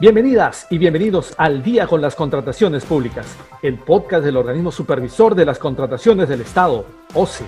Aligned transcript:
Bienvenidas 0.00 0.66
y 0.70 0.78
bienvenidos 0.78 1.34
al 1.38 1.62
Día 1.62 1.86
con 1.86 2.00
las 2.00 2.16
Contrataciones 2.16 2.84
Públicas, 2.84 3.36
el 3.62 3.78
podcast 3.78 4.24
del 4.24 4.36
organismo 4.36 4.72
supervisor 4.72 5.36
de 5.36 5.44
las 5.44 5.60
contrataciones 5.60 6.28
del 6.28 6.40
Estado, 6.40 6.84
OCE. 7.14 7.44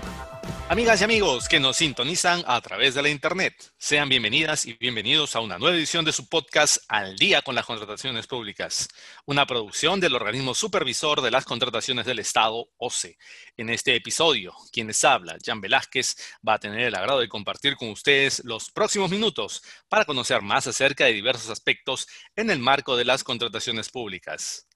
Amigas 0.69 1.01
y 1.01 1.04
amigos 1.04 1.48
que 1.48 1.61
nos 1.61 1.77
sintonizan 1.77 2.43
a 2.46 2.61
través 2.61 2.95
de 2.95 3.03
la 3.03 3.09
Internet, 3.09 3.54
sean 3.79 4.09
bienvenidas 4.09 4.66
y 4.66 4.72
bienvenidos 4.72 5.37
a 5.37 5.41
una 5.41 5.59
nueva 5.59 5.77
edición 5.77 6.04
de 6.04 6.12
su 6.12 6.29
podcast 6.29 6.79
Al 6.88 7.16
día 7.16 7.43
con 7.43 7.54
las 7.54 7.66
contrataciones 7.66 8.27
públicas, 8.27 8.89
una 9.27 9.46
producción 9.46 10.00
del 10.00 10.17
organismo 10.17 10.54
supervisor 10.54 11.22
de 11.22 11.30
las 11.30 11.45
contrataciones 11.45 12.04
del 12.04 12.18
Estado, 12.18 12.68
OCE. 12.79 13.17
En 13.57 13.71
este 13.71 13.95
episodio, 13.95 14.54
quienes 14.72 15.04
habla, 15.04 15.36
Jan 15.45 15.61
Velázquez, 15.61 16.17
va 16.46 16.54
a 16.54 16.58
tener 16.58 16.81
el 16.81 16.94
agrado 16.96 17.21
de 17.21 17.29
compartir 17.29 17.76
con 17.76 17.90
ustedes 17.90 18.43
los 18.44 18.71
próximos 18.71 19.11
minutos 19.11 19.63
para 19.89 20.04
conocer 20.04 20.43
más 20.43 20.67
acerca 20.67 21.04
de 21.04 21.13
diversos 21.13 21.49
aspectos 21.49 22.08
en 22.35 22.50
el 22.50 22.58
marco 22.58 22.96
de 22.96 23.04
las 23.04 23.22
contrataciones 23.22 23.89
públicas. 23.89 24.67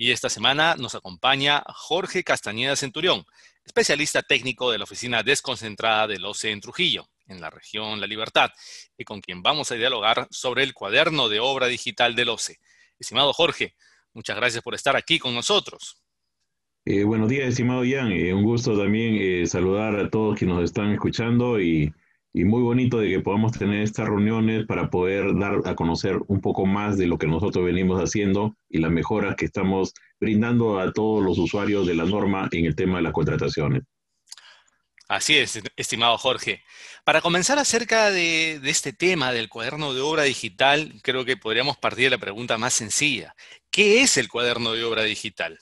Y 0.00 0.12
esta 0.12 0.28
semana 0.28 0.76
nos 0.76 0.94
acompaña 0.94 1.64
Jorge 1.66 2.22
Castañeda 2.22 2.76
Centurión, 2.76 3.24
especialista 3.64 4.22
técnico 4.22 4.70
de 4.70 4.78
la 4.78 4.84
oficina 4.84 5.24
desconcentrada 5.24 6.06
del 6.06 6.24
OCE 6.24 6.52
en 6.52 6.60
Trujillo, 6.60 7.08
en 7.26 7.40
la 7.40 7.50
región 7.50 8.00
La 8.00 8.06
Libertad, 8.06 8.50
y 8.96 9.02
con 9.02 9.20
quien 9.20 9.42
vamos 9.42 9.72
a 9.72 9.74
dialogar 9.74 10.28
sobre 10.30 10.62
el 10.62 10.72
cuaderno 10.72 11.28
de 11.28 11.40
obra 11.40 11.66
digital 11.66 12.14
del 12.14 12.28
OCE. 12.28 12.60
Estimado 12.96 13.32
Jorge, 13.32 13.74
muchas 14.14 14.36
gracias 14.36 14.62
por 14.62 14.76
estar 14.76 14.94
aquí 14.94 15.18
con 15.18 15.34
nosotros. 15.34 16.00
Eh, 16.84 17.02
buenos 17.02 17.28
días, 17.28 17.48
estimado 17.48 17.82
Jan. 17.82 18.12
Eh, 18.12 18.32
un 18.32 18.44
gusto 18.44 18.78
también 18.78 19.16
eh, 19.18 19.46
saludar 19.48 19.96
a 19.96 20.08
todos 20.08 20.38
quienes 20.38 20.54
nos 20.54 20.64
están 20.64 20.92
escuchando 20.92 21.60
y 21.60 21.92
y 22.32 22.44
muy 22.44 22.62
bonito 22.62 22.98
de 22.98 23.08
que 23.08 23.20
podamos 23.20 23.52
tener 23.52 23.82
estas 23.82 24.06
reuniones 24.06 24.66
para 24.66 24.90
poder 24.90 25.36
dar 25.38 25.60
a 25.64 25.74
conocer 25.74 26.18
un 26.28 26.40
poco 26.40 26.66
más 26.66 26.98
de 26.98 27.06
lo 27.06 27.18
que 27.18 27.26
nosotros 27.26 27.64
venimos 27.64 28.00
haciendo 28.00 28.56
y 28.68 28.78
las 28.78 28.90
mejoras 28.90 29.36
que 29.36 29.46
estamos 29.46 29.94
brindando 30.20 30.78
a 30.78 30.92
todos 30.92 31.24
los 31.24 31.38
usuarios 31.38 31.86
de 31.86 31.94
la 31.94 32.04
norma 32.04 32.48
en 32.52 32.66
el 32.66 32.74
tema 32.74 32.98
de 32.98 33.02
las 33.02 33.12
contrataciones. 33.12 33.82
Así 35.08 35.38
es, 35.38 35.58
estimado 35.76 36.18
Jorge. 36.18 36.62
Para 37.02 37.22
comenzar 37.22 37.58
acerca 37.58 38.10
de, 38.10 38.60
este 38.64 38.92
tema 38.92 39.32
del 39.32 39.48
cuaderno 39.48 39.94
de 39.94 40.02
obra 40.02 40.24
digital, 40.24 40.92
creo 41.02 41.24
que 41.24 41.38
podríamos 41.38 41.78
partir 41.78 42.04
de 42.04 42.10
la 42.10 42.18
pregunta 42.18 42.58
más 42.58 42.74
sencilla. 42.74 43.34
¿Qué 43.70 44.02
es 44.02 44.18
el 44.18 44.28
cuaderno 44.28 44.72
de 44.72 44.84
obra 44.84 45.04
digital? 45.04 45.58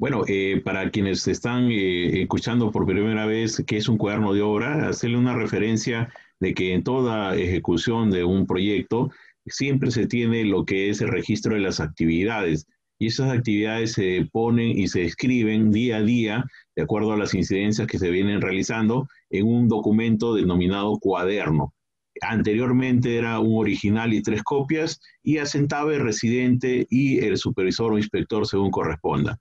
Bueno, 0.00 0.24
eh, 0.28 0.62
para 0.64 0.90
quienes 0.90 1.28
están 1.28 1.70
eh, 1.70 2.22
escuchando 2.22 2.72
por 2.72 2.86
primera 2.86 3.26
vez 3.26 3.62
qué 3.66 3.76
es 3.76 3.86
un 3.86 3.98
cuaderno 3.98 4.32
de 4.32 4.40
obra, 4.40 4.88
hacerle 4.88 5.18
una 5.18 5.36
referencia 5.36 6.10
de 6.40 6.54
que 6.54 6.72
en 6.72 6.82
toda 6.82 7.36
ejecución 7.36 8.10
de 8.10 8.24
un 8.24 8.46
proyecto 8.46 9.10
siempre 9.44 9.90
se 9.90 10.06
tiene 10.06 10.46
lo 10.46 10.64
que 10.64 10.88
es 10.88 11.02
el 11.02 11.08
registro 11.08 11.52
de 11.54 11.60
las 11.60 11.80
actividades 11.80 12.66
y 12.98 13.08
esas 13.08 13.30
actividades 13.30 13.92
se 13.92 14.26
ponen 14.32 14.70
y 14.70 14.88
se 14.88 15.04
escriben 15.04 15.70
día 15.70 15.98
a 15.98 16.02
día 16.02 16.44
de 16.74 16.82
acuerdo 16.82 17.12
a 17.12 17.18
las 17.18 17.34
incidencias 17.34 17.86
que 17.86 17.98
se 17.98 18.10
vienen 18.10 18.40
realizando 18.40 19.06
en 19.28 19.46
un 19.46 19.68
documento 19.68 20.34
denominado 20.34 20.98
cuaderno. 20.98 21.74
Anteriormente 22.22 23.18
era 23.18 23.38
un 23.38 23.60
original 23.60 24.14
y 24.14 24.22
tres 24.22 24.42
copias 24.44 24.98
y 25.22 25.36
asentaba 25.36 25.92
el 25.92 26.00
residente 26.00 26.86
y 26.88 27.18
el 27.18 27.36
supervisor 27.36 27.92
o 27.92 27.98
inspector 27.98 28.46
según 28.46 28.70
corresponda 28.70 29.38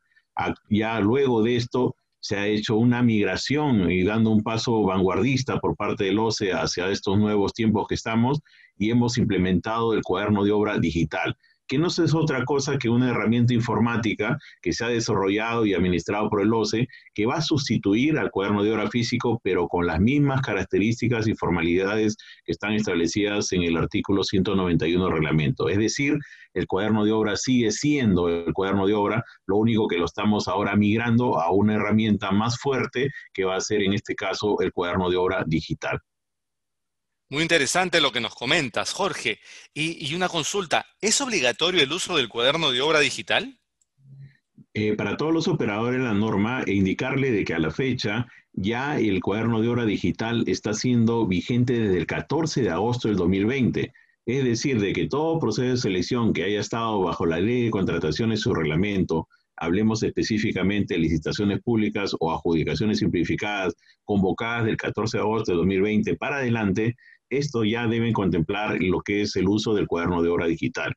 ya 0.69 0.99
luego 0.99 1.43
de 1.43 1.55
esto 1.55 1.95
se 2.21 2.37
ha 2.37 2.47
hecho 2.47 2.75
una 2.75 3.01
migración 3.01 3.89
y 3.89 4.03
dando 4.03 4.31
un 4.31 4.43
paso 4.43 4.83
vanguardista 4.83 5.59
por 5.59 5.75
parte 5.75 6.05
del 6.05 6.19
OCE 6.19 6.51
hacia 6.51 6.89
estos 6.89 7.17
nuevos 7.17 7.53
tiempos 7.53 7.87
que 7.87 7.95
estamos 7.95 8.41
y 8.77 8.91
hemos 8.91 9.17
implementado 9.17 9.93
el 9.93 10.01
cuaderno 10.01 10.43
de 10.43 10.51
obra 10.51 10.77
digital 10.77 11.37
que 11.69 11.77
no 11.77 11.87
es 11.87 12.13
otra 12.15 12.43
cosa 12.45 12.79
que 12.79 12.89
una 12.89 13.11
herramienta 13.11 13.53
informática 13.53 14.39
que 14.61 14.73
se 14.73 14.83
ha 14.83 14.87
desarrollado 14.87 15.67
y 15.67 15.75
administrado 15.75 16.27
por 16.27 16.41
el 16.41 16.51
OCE, 16.51 16.87
que 17.13 17.27
va 17.27 17.35
a 17.35 17.41
sustituir 17.41 18.17
al 18.17 18.31
cuaderno 18.31 18.63
de 18.63 18.73
obra 18.73 18.89
físico, 18.89 19.39
pero 19.43 19.67
con 19.67 19.85
las 19.85 19.99
mismas 19.99 20.41
características 20.41 21.27
y 21.27 21.35
formalidades 21.35 22.17
que 22.43 22.53
están 22.53 22.73
establecidas 22.73 23.51
en 23.53 23.61
el 23.61 23.77
artículo 23.77 24.23
191 24.23 25.05
del 25.05 25.13
reglamento. 25.13 25.69
Es 25.69 25.77
decir, 25.77 26.17
el 26.55 26.65
cuaderno 26.65 27.05
de 27.05 27.11
obra 27.11 27.37
sigue 27.37 27.71
siendo 27.71 28.29
el 28.29 28.51
cuaderno 28.51 28.87
de 28.87 28.95
obra, 28.95 29.23
lo 29.45 29.57
único 29.57 29.87
que 29.87 29.99
lo 29.99 30.05
estamos 30.05 30.47
ahora 30.47 30.75
migrando 30.75 31.39
a 31.39 31.51
una 31.51 31.75
herramienta 31.75 32.31
más 32.31 32.57
fuerte 32.59 33.11
que 33.31 33.45
va 33.45 33.57
a 33.57 33.61
ser 33.61 33.83
en 33.83 33.93
este 33.93 34.15
caso 34.15 34.59
el 34.61 34.73
cuaderno 34.73 35.11
de 35.11 35.17
obra 35.17 35.43
digital. 35.45 35.99
Muy 37.31 37.43
interesante 37.43 38.01
lo 38.01 38.11
que 38.11 38.21
nos 38.21 38.33
comentas, 38.33 38.91
Jorge. 38.91 39.39
Y, 39.71 40.15
una 40.15 40.27
consulta, 40.27 40.87
¿es 40.99 41.21
obligatorio 41.21 41.83
el 41.83 41.91
uso 41.91 42.17
del 42.17 42.27
cuaderno 42.27 42.71
de 42.71 42.81
obra 42.81 42.99
digital? 42.99 43.59
Eh, 44.73 44.95
para 44.95 45.15
todos 45.15 45.31
los 45.31 45.47
operadores 45.47 46.01
la 46.01 46.13
norma 46.15 46.63
e 46.65 46.73
indicarle 46.73 47.31
de 47.31 47.45
que 47.45 47.53
a 47.53 47.59
la 47.59 47.69
fecha 47.69 48.25
ya 48.53 48.99
el 48.99 49.21
cuaderno 49.21 49.61
de 49.61 49.67
obra 49.67 49.85
digital 49.85 50.43
está 50.47 50.73
siendo 50.73 51.27
vigente 51.27 51.73
desde 51.73 51.99
el 51.99 52.07
14 52.07 52.63
de 52.63 52.69
agosto 52.71 53.07
del 53.07 53.17
2020. 53.17 53.93
Es 54.25 54.43
decir, 54.43 54.79
de 54.79 54.93
que 54.93 55.07
todo 55.07 55.39
proceso 55.39 55.69
de 55.69 55.77
selección 55.77 56.33
que 56.33 56.43
haya 56.43 56.59
estado 56.59 56.99
bajo 57.01 57.27
la 57.27 57.39
ley 57.39 57.65
de 57.65 57.69
contrataciones 57.69 58.41
su 58.41 58.55
reglamento, 58.55 59.27
hablemos 59.55 60.01
específicamente 60.01 60.95
de 60.95 61.01
licitaciones 61.01 61.61
públicas 61.61 62.15
o 62.19 62.31
adjudicaciones 62.31 62.99
simplificadas 62.99 63.75
convocadas 64.03 64.65
del 64.65 64.77
14 64.77 65.17
de 65.17 65.21
agosto 65.21 65.51
de 65.51 65.57
2020 65.57 66.15
para 66.15 66.37
adelante, 66.37 66.95
esto 67.29 67.63
ya 67.63 67.87
deben 67.87 68.13
contemplar 68.13 68.77
lo 68.81 69.01
que 69.01 69.21
es 69.21 69.35
el 69.35 69.47
uso 69.47 69.73
del 69.73 69.87
cuaderno 69.87 70.21
de 70.21 70.29
obra 70.29 70.47
digital. 70.47 70.93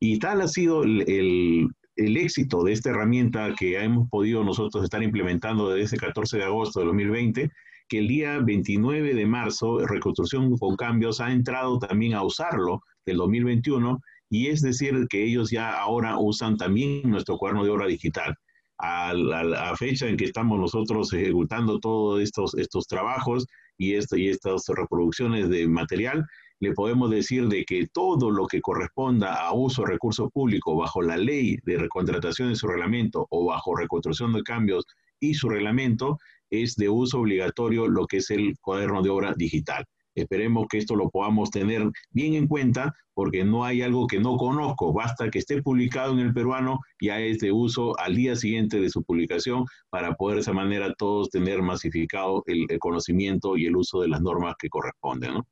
Y 0.00 0.18
tal 0.18 0.40
ha 0.40 0.48
sido 0.48 0.82
el, 0.82 1.68
éxito 1.96 2.62
de 2.64 2.72
esta 2.72 2.90
herramienta 2.90 3.54
que 3.58 3.78
hemos 3.82 4.08
podido 4.08 4.42
nosotros 4.42 4.82
estar 4.82 5.02
implementando 5.02 5.68
desde 5.70 5.96
el 5.96 6.00
14 6.00 6.38
de 6.38 6.44
agosto 6.44 6.80
de 6.80 6.86
2020, 6.86 7.50
que 7.88 7.98
el 7.98 8.08
día 8.08 8.38
29 8.38 9.14
de 9.14 9.26
marzo, 9.26 9.86
Reconstrucción 9.86 10.56
con 10.56 10.76
Cambios 10.76 11.20
ha 11.20 11.30
entrado 11.32 11.78
también 11.78 12.14
a 12.14 12.22
usarlo 12.22 12.80
del 13.04 13.18
2021, 13.18 14.00
y 14.30 14.46
es 14.46 14.62
decir, 14.62 15.06
que 15.10 15.24
ellos 15.24 15.50
ya 15.50 15.78
ahora 15.78 16.18
usan 16.18 16.56
también 16.56 17.10
nuestro 17.10 17.36
cuaderno 17.36 17.64
de 17.64 17.70
obra 17.70 17.86
digital. 17.86 18.34
A 18.78 19.12
la, 19.12 19.76
fecha 19.76 20.06
en 20.06 20.16
que 20.16 20.24
estamos 20.24 20.58
nosotros 20.58 21.12
ejecutando 21.12 21.80
todos 21.80 22.22
estos, 22.22 22.54
estos 22.54 22.86
trabajos, 22.86 23.46
y, 23.80 23.94
y 23.94 24.28
estas 24.28 24.66
reproducciones 24.68 25.48
de 25.48 25.66
material, 25.66 26.26
le 26.60 26.72
podemos 26.74 27.10
decir 27.10 27.48
de 27.48 27.64
que 27.64 27.88
todo 27.92 28.30
lo 28.30 28.46
que 28.46 28.60
corresponda 28.60 29.34
a 29.34 29.54
uso 29.54 29.82
de 29.82 29.92
recursos 29.92 30.30
públicos 30.32 30.76
bajo 30.76 31.00
la 31.00 31.16
ley 31.16 31.56
de 31.64 31.78
recontratación 31.78 32.50
de 32.50 32.56
su 32.56 32.68
reglamento 32.68 33.26
o 33.30 33.46
bajo 33.46 33.74
reconstrucción 33.74 34.34
de 34.34 34.42
cambios 34.42 34.84
y 35.18 35.32
su 35.32 35.48
reglamento 35.48 36.18
es 36.50 36.76
de 36.76 36.90
uso 36.90 37.20
obligatorio 37.20 37.88
lo 37.88 38.06
que 38.06 38.18
es 38.18 38.30
el 38.30 38.54
cuaderno 38.60 39.02
de 39.02 39.08
obra 39.08 39.32
digital. 39.34 39.86
Esperemos 40.14 40.66
que 40.68 40.78
esto 40.78 40.96
lo 40.96 41.10
podamos 41.10 41.50
tener 41.50 41.88
bien 42.10 42.34
en 42.34 42.46
cuenta 42.46 42.94
porque 43.14 43.44
no 43.44 43.64
hay 43.64 43.82
algo 43.82 44.06
que 44.06 44.18
no 44.18 44.36
conozco. 44.36 44.92
Basta 44.92 45.30
que 45.30 45.38
esté 45.38 45.62
publicado 45.62 46.12
en 46.12 46.20
el 46.20 46.32
peruano, 46.32 46.80
ya 47.00 47.20
es 47.20 47.38
de 47.38 47.52
uso 47.52 47.98
al 47.98 48.16
día 48.16 48.34
siguiente 48.34 48.80
de 48.80 48.90
su 48.90 49.02
publicación 49.02 49.64
para 49.90 50.14
poder 50.14 50.36
de 50.36 50.40
esa 50.42 50.52
manera 50.52 50.94
todos 50.94 51.30
tener 51.30 51.62
masificado 51.62 52.42
el, 52.46 52.66
conocimiento 52.78 53.56
y 53.56 53.66
el 53.66 53.76
uso 53.76 54.00
de 54.00 54.08
las 54.08 54.20
normas 54.20 54.54
que 54.58 54.68
corresponden. 54.68 55.42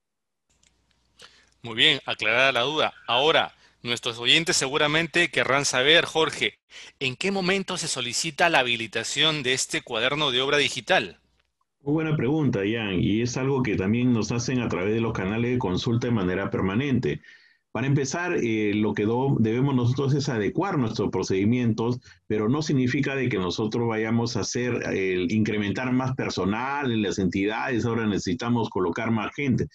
Muy 1.63 1.75
bien, 1.75 2.01
aclarada 2.07 2.53
la 2.53 2.63
duda. 2.63 2.95
Ahora, 3.07 3.55
nuestros 3.83 4.19
oyentes 4.19 4.57
seguramente 4.57 5.31
querrán 5.31 5.65
saber, 5.65 6.05
Jorge, 6.05 6.59
¿en 7.01 7.17
qué 7.17 7.31
momento 7.31 7.77
se 7.77 7.89
solicita 7.89 8.49
la 8.49 8.61
habilitación 8.61 9.43
de 9.43 9.53
este 9.53 9.83
cuaderno 9.83 10.31
de 10.31 10.41
obra 10.41 10.57
digital? 10.57 11.19
Muy 11.81 11.93
buena 11.95 12.17
pregunta, 12.17 12.65
Ian, 12.65 13.01
y 13.01 13.23
es 13.23 13.37
algo 13.37 13.63
que 13.63 13.77
también 13.77 14.13
nos 14.13 14.33
hacen 14.33 14.61
a 14.61 14.69
través 14.69 14.95
de 14.95 15.01
los 15.01 15.13
canales 15.13 15.53
de 15.53 15.59
consulta 15.59 16.09
de 16.09 16.13
manera 16.13 16.51
permanente. 16.51 17.21
Para 17.71 17.87
empezar, 17.87 18.37
eh, 18.37 18.75
lo 18.75 18.95
que 18.95 19.07
debemos 19.39 19.75
nosotros 19.75 20.13
es 20.15 20.29
adecuar 20.29 20.79
nuestros 20.79 21.11
procedimientos, 21.11 22.01
pero 22.27 22.49
no 22.49 22.63
significa 22.63 23.15
de 23.15 23.29
que 23.29 23.39
nosotros 23.39 23.87
vayamos 23.89 24.37
a 24.37 24.41
hacer, 24.41 24.75
el 24.93 25.31
incrementar 25.31 25.93
más 25.93 26.15
personal 26.15 26.91
en 26.91 27.03
las 27.03 27.19
entidades, 27.19 27.85
ahora 27.85 28.07
necesitamos 28.07 28.69
colocar 28.71 29.11
más 29.13 29.33
gente. 29.35 29.69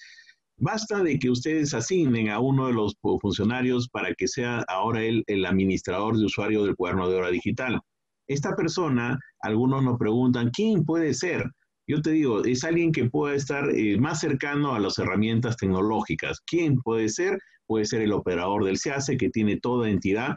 Basta 0.58 1.02
de 1.02 1.18
que 1.20 1.30
ustedes 1.30 1.74
asignen 1.74 2.30
a 2.30 2.40
uno 2.40 2.68
de 2.68 2.74
los 2.74 2.96
funcionarios 3.22 3.88
para 3.90 4.14
que 4.14 4.28
sea 4.28 4.64
ahora 4.68 5.04
él 5.04 5.24
el 5.28 5.46
administrador 5.46 6.18
de 6.18 6.26
usuario 6.26 6.64
del 6.66 6.76
cuaderno 6.76 7.10
de 7.10 7.16
hora 7.16 7.32
digital. 7.32 7.80
Esta 8.28 8.56
persona, 8.56 9.20
algunos 9.40 9.84
nos 9.84 9.98
preguntan, 9.98 10.52
¿quién 10.52 10.84
puede 10.86 11.14
ser? 11.14 11.50
Yo 11.88 12.02
te 12.02 12.12
digo, 12.12 12.44
es 12.46 12.64
alguien 12.64 12.92
que 12.94 13.10
pueda 13.10 13.36
estar 13.36 13.70
eh, 13.70 13.98
más 13.98 14.22
cercano 14.22 14.74
a 14.74 14.80
las 14.80 14.98
herramientas 15.00 15.58
tecnológicas. 15.58 16.40
¿Quién 16.46 16.78
puede 16.80 17.10
ser? 17.10 17.38
Puede 17.66 17.86
ser 17.86 18.02
el 18.02 18.14
operador 18.14 18.64
del 18.64 18.78
SEACE 18.78 19.18
que 19.18 19.30
tiene 19.30 19.60
toda 19.60 19.90
entidad. 19.90 20.36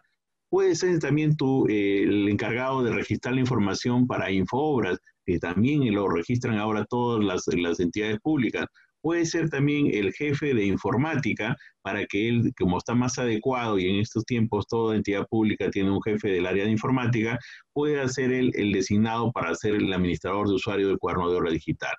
Puede 0.49 0.75
ser 0.75 0.99
también 0.99 1.37
tú 1.37 1.67
eh, 1.69 2.03
el 2.03 2.29
encargado 2.29 2.83
de 2.83 2.93
registrar 2.93 3.35
la 3.35 3.41
información 3.41 4.07
para 4.07 4.31
Infoobras, 4.31 4.99
que 5.25 5.39
también 5.39 5.93
lo 5.95 6.09
registran 6.09 6.59
ahora 6.59 6.85
todas 6.89 7.25
las, 7.25 7.45
las 7.57 7.79
entidades 7.79 8.19
públicas. 8.21 8.67
Puede 9.07 9.25
ser 9.25 9.49
también 9.51 9.87
el 9.95 10.13
jefe 10.13 10.53
de 10.53 10.65
informática 10.65 11.57
para 11.83 12.05
que 12.07 12.29
él, 12.29 12.53
como 12.59 12.79
está 12.79 12.93
más 12.93 13.21
adecuado 13.21 13.79
y 13.79 13.89
en 13.89 14.01
estos 14.01 14.25
tiempos 14.25 14.67
toda 14.67 14.97
entidad 14.97 15.29
pública 15.29 15.71
tiene 15.71 15.93
un 15.93 16.03
jefe 16.03 16.29
del 16.29 16.45
área 16.45 16.65
de 16.65 16.73
informática, 16.73 17.39
pueda 17.73 18.09
ser 18.09 18.33
el 18.33 18.73
designado 18.73 19.31
para 19.31 19.55
ser 19.55 19.77
el 19.77 19.93
administrador 19.93 20.49
de 20.49 20.55
usuario 20.55 20.89
del 20.89 20.99
cuaderno 20.99 21.31
de 21.31 21.37
obra 21.37 21.53
digital. 21.53 21.95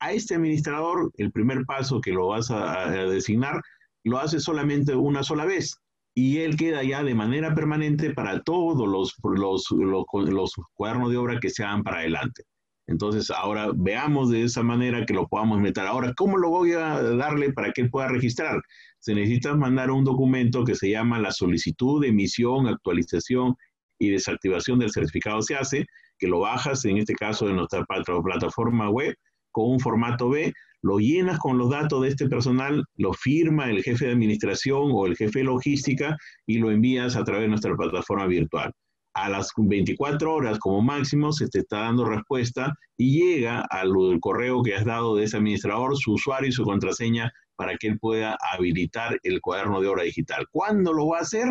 A 0.00 0.12
este 0.12 0.34
administrador, 0.34 1.10
el 1.16 1.32
primer 1.32 1.64
paso 1.64 2.02
que 2.02 2.12
lo 2.12 2.26
vas 2.26 2.50
a, 2.50 2.90
designar, 2.90 3.62
lo 4.02 4.18
hace 4.18 4.38
solamente 4.38 4.94
una 4.94 5.22
sola 5.22 5.46
vez 5.46 5.78
y 6.14 6.40
él 6.40 6.58
queda 6.58 6.82
ya 6.82 7.02
de 7.02 7.14
manera 7.14 7.54
permanente 7.54 8.12
para 8.12 8.42
todos 8.42 8.86
los, 8.86 9.14
los, 9.22 9.70
los 9.70 10.52
cuadernos 10.74 11.10
de 11.10 11.16
obra 11.16 11.40
que 11.40 11.48
se 11.48 11.64
hagan 11.64 11.82
para 11.82 12.00
adelante. 12.00 12.42
Entonces, 12.86 13.30
ahora 13.30 13.70
veamos 13.74 14.30
de 14.30 14.42
esa 14.42 14.62
manera 14.62 15.06
que 15.06 15.14
lo 15.14 15.26
podamos 15.26 15.60
meter. 15.60 15.86
Ahora, 15.86 16.12
¿cómo 16.14 16.36
lo 16.36 16.50
voy 16.50 16.72
a 16.72 17.02
darle 17.02 17.52
para 17.52 17.72
que 17.72 17.82
él 17.82 17.90
pueda 17.90 18.08
registrar? 18.08 18.60
Se 18.98 19.14
necesita 19.14 19.54
mandar 19.54 19.90
un 19.90 20.04
documento 20.04 20.64
que 20.64 20.74
se 20.74 20.90
llama 20.90 21.18
la 21.18 21.32
solicitud 21.32 22.02
de 22.02 22.08
emisión, 22.08 22.66
actualización 22.66 23.54
y 23.98 24.10
desactivación 24.10 24.78
del 24.78 24.90
certificado 24.90 25.40
se 25.40 25.54
hace, 25.54 25.86
que 26.18 26.26
lo 26.26 26.40
bajas, 26.40 26.84
en 26.84 26.98
este 26.98 27.14
caso, 27.14 27.46
de 27.46 27.54
nuestra 27.54 27.84
plataforma 27.84 28.90
web, 28.90 29.14
con 29.50 29.70
un 29.70 29.80
formato 29.80 30.28
B, 30.28 30.52
lo 30.82 30.98
llenas 30.98 31.38
con 31.38 31.56
los 31.56 31.70
datos 31.70 32.02
de 32.02 32.08
este 32.08 32.28
personal, 32.28 32.84
lo 32.96 33.14
firma 33.14 33.70
el 33.70 33.82
jefe 33.82 34.06
de 34.06 34.12
administración 34.12 34.90
o 34.92 35.06
el 35.06 35.16
jefe 35.16 35.38
de 35.38 35.46
logística 35.46 36.16
y 36.46 36.58
lo 36.58 36.70
envías 36.70 37.16
a 37.16 37.24
través 37.24 37.44
de 37.44 37.48
nuestra 37.48 37.74
plataforma 37.74 38.26
virtual 38.26 38.72
a 39.14 39.28
las 39.28 39.52
24 39.56 40.34
horas 40.34 40.58
como 40.58 40.82
máximo 40.82 41.32
se 41.32 41.48
te 41.48 41.60
está 41.60 41.80
dando 41.80 42.04
respuesta 42.04 42.74
y 42.96 43.20
llega 43.20 43.60
al 43.70 43.92
correo 44.20 44.62
que 44.62 44.74
has 44.74 44.84
dado 44.84 45.16
de 45.16 45.24
ese 45.24 45.36
administrador, 45.36 45.96
su 45.96 46.14
usuario 46.14 46.48
y 46.48 46.52
su 46.52 46.64
contraseña 46.64 47.32
para 47.56 47.76
que 47.76 47.88
él 47.88 47.98
pueda 47.98 48.36
habilitar 48.52 49.18
el 49.22 49.40
cuaderno 49.40 49.80
de 49.80 49.88
obra 49.88 50.02
digital. 50.02 50.46
¿Cuándo 50.50 50.92
lo 50.92 51.08
va 51.08 51.18
a 51.18 51.22
hacer? 51.22 51.46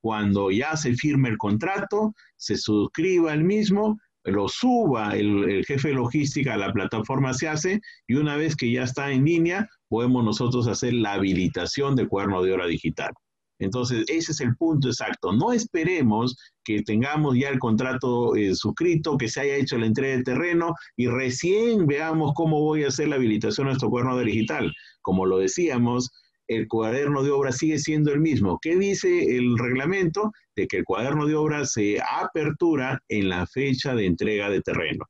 Cuando 0.00 0.50
ya 0.50 0.76
se 0.76 0.94
firme 0.94 1.28
el 1.28 1.38
contrato, 1.38 2.14
se 2.36 2.56
suscriba 2.56 3.32
el 3.32 3.44
mismo, 3.44 3.96
lo 4.24 4.48
suba 4.48 5.14
el, 5.16 5.64
jefe 5.66 5.88
de 5.88 5.94
logística 5.94 6.54
a 6.54 6.58
la 6.58 6.72
plataforma 6.72 7.32
se 7.34 7.48
hace 7.48 7.80
y 8.06 8.14
una 8.14 8.36
vez 8.36 8.56
que 8.56 8.70
ya 8.70 8.82
está 8.82 9.12
en 9.12 9.24
línea, 9.24 9.68
podemos 9.88 10.24
nosotros 10.24 10.66
hacer 10.66 10.94
la 10.94 11.12
habilitación 11.12 11.94
del 11.94 12.08
cuaderno 12.08 12.42
de 12.42 12.52
obra 12.52 12.66
digital. 12.66 13.12
Entonces, 13.58 14.04
ese 14.08 14.32
es 14.32 14.40
el 14.40 14.56
punto 14.56 14.88
exacto. 14.88 15.32
No 15.32 15.52
esperemos 15.52 16.36
que 16.64 16.82
tengamos 16.82 17.36
ya 17.36 17.48
el 17.50 17.58
contrato 17.58 18.34
eh, 18.36 18.54
suscrito, 18.54 19.16
que 19.16 19.28
se 19.28 19.40
haya 19.40 19.56
hecho 19.56 19.78
la 19.78 19.86
entrega 19.86 20.16
de 20.16 20.24
terreno 20.24 20.74
y 20.96 21.06
recién 21.06 21.86
veamos 21.86 22.32
cómo 22.34 22.60
voy 22.60 22.84
a 22.84 22.88
hacer 22.88 23.08
la 23.08 23.16
habilitación 23.16 23.66
de 23.66 23.72
nuestro 23.72 23.90
cuaderno 23.90 24.18
digital. 24.18 24.72
Como 25.02 25.26
lo 25.26 25.38
decíamos, 25.38 26.10
el 26.48 26.68
cuaderno 26.68 27.22
de 27.22 27.30
obra 27.30 27.52
sigue 27.52 27.78
siendo 27.78 28.12
el 28.12 28.20
mismo. 28.20 28.58
¿Qué 28.60 28.76
dice 28.76 29.36
el 29.36 29.56
reglamento? 29.56 30.32
De 30.56 30.66
que 30.66 30.78
el 30.78 30.84
cuaderno 30.84 31.26
de 31.26 31.34
obra 31.34 31.64
se 31.64 31.98
apertura 32.00 33.00
en 33.08 33.28
la 33.28 33.46
fecha 33.46 33.94
de 33.94 34.06
entrega 34.06 34.50
de 34.50 34.60
terreno. 34.60 35.06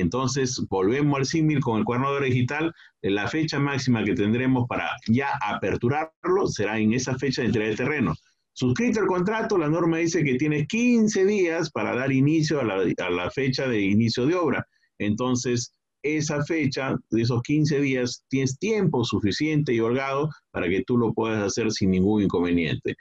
Entonces, 0.00 0.60
volvemos 0.68 1.18
al 1.18 1.26
símil 1.26 1.60
con 1.60 1.78
el 1.78 1.84
cuaderno 1.84 2.14
de 2.14 2.26
digital. 2.26 2.74
La 3.02 3.28
fecha 3.28 3.60
máxima 3.60 4.02
que 4.02 4.14
tendremos 4.14 4.66
para 4.68 4.90
ya 5.06 5.28
aperturarlo 5.40 6.46
será 6.48 6.78
en 6.80 6.94
esa 6.94 7.16
fecha 7.16 7.42
de 7.42 7.48
entrega 7.48 7.70
de 7.70 7.76
terreno. 7.76 8.14
Suscrito 8.54 9.00
el 9.00 9.06
contrato, 9.06 9.56
la 9.56 9.68
norma 9.68 9.98
dice 9.98 10.24
que 10.24 10.34
tienes 10.34 10.66
15 10.66 11.24
días 11.24 11.70
para 11.70 11.94
dar 11.94 12.10
inicio 12.10 12.60
a 12.60 12.64
la, 12.64 13.30
fecha 13.30 13.68
de 13.68 13.82
inicio 13.82 14.26
de 14.26 14.34
obra. 14.34 14.66
Entonces, 14.98 15.72
esa 16.02 16.44
fecha, 16.44 16.96
de 17.10 17.22
esos 17.22 17.42
15 17.42 17.80
días, 17.80 18.24
tienes 18.28 18.58
tiempo 18.58 19.04
suficiente 19.04 19.72
y 19.72 19.80
holgado 19.80 20.28
para 20.50 20.68
que 20.68 20.82
tú 20.84 20.98
lo 20.98 21.12
puedas 21.12 21.42
hacer 21.42 21.70
sin 21.70 21.92
ningún 21.92 22.22
inconveniente 22.22 22.96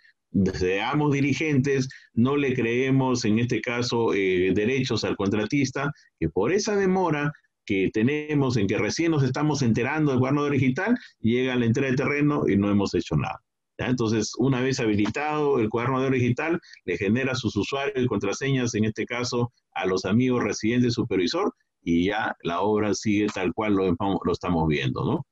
seamos 0.54 1.12
dirigentes, 1.12 1.90
no 2.14 2.38
le 2.38 2.54
creemos 2.54 3.26
en 3.26 3.40
este 3.40 3.62
caso 3.62 4.14
eh, 4.14 4.52
derechos 4.54 5.04
al 5.04 5.16
contratista, 5.16 5.92
que 6.20 6.30
por 6.30 6.52
esa 6.52 6.76
demora 6.76 7.32
que 7.66 7.90
tenemos 7.94 8.58
en 8.58 8.68
que 8.68 8.78
recién 8.78 9.12
nos 9.12 9.24
estamos 9.24 9.62
enterando 9.62 10.12
del 10.12 10.20
cuaderno 10.20 10.50
digital, 10.50 10.98
llega 11.20 11.56
la 11.56 11.66
entrega 11.66 11.92
de 11.92 11.98
terreno 11.98 12.44
y 12.48 12.58
no 12.58 12.70
hemos 12.70 12.94
hecho 12.94 13.16
nada. 13.16 13.42
Entonces, 13.78 14.34
una 14.38 14.62
vez 14.62 14.80
habilitado 14.80 15.60
el 15.60 15.70
cuaderno 15.70 16.02
de 16.02 16.12
digital, 16.12 16.60
le 16.86 16.98
genera 16.98 17.36
sus 17.36 17.56
usuarios 17.56 18.04
y 18.04 18.08
contraseñas, 18.08 18.76
en 18.76 18.86
este 18.86 19.06
caso 19.06 19.52
a 19.74 19.86
los 19.86 20.06
amigos 20.06 20.44
residentes 20.44 20.94
supervisor, 20.94 21.54
y 21.82 22.06
ya 22.06 22.36
la 22.44 22.62
obra 22.62 22.94
sigue 22.94 23.28
tal 23.28 23.54
cual 23.54 23.74
lo, 23.74 23.86
lo 24.24 24.32
estamos 24.32 24.68
viendo, 24.68 25.04
¿no? 25.04 25.26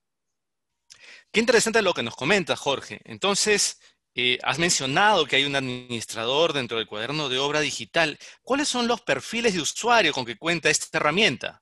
Qué 1.31 1.39
interesante 1.39 1.81
lo 1.81 1.93
que 1.93 2.03
nos 2.03 2.15
comenta, 2.15 2.57
Jorge. 2.57 2.99
Entonces, 3.05 3.79
eh, 4.15 4.37
has 4.43 4.59
mencionado 4.59 5.25
que 5.25 5.37
hay 5.37 5.45
un 5.45 5.55
administrador 5.55 6.53
dentro 6.53 6.77
del 6.77 6.87
cuaderno 6.87 7.29
de 7.29 7.39
obra 7.39 7.61
digital. 7.61 8.17
¿Cuáles 8.41 8.67
son 8.67 8.87
los 8.87 9.01
perfiles 9.01 9.53
de 9.53 9.61
usuario 9.61 10.11
con 10.11 10.25
que 10.25 10.37
cuenta 10.37 10.69
esta 10.69 10.97
herramienta? 10.97 11.61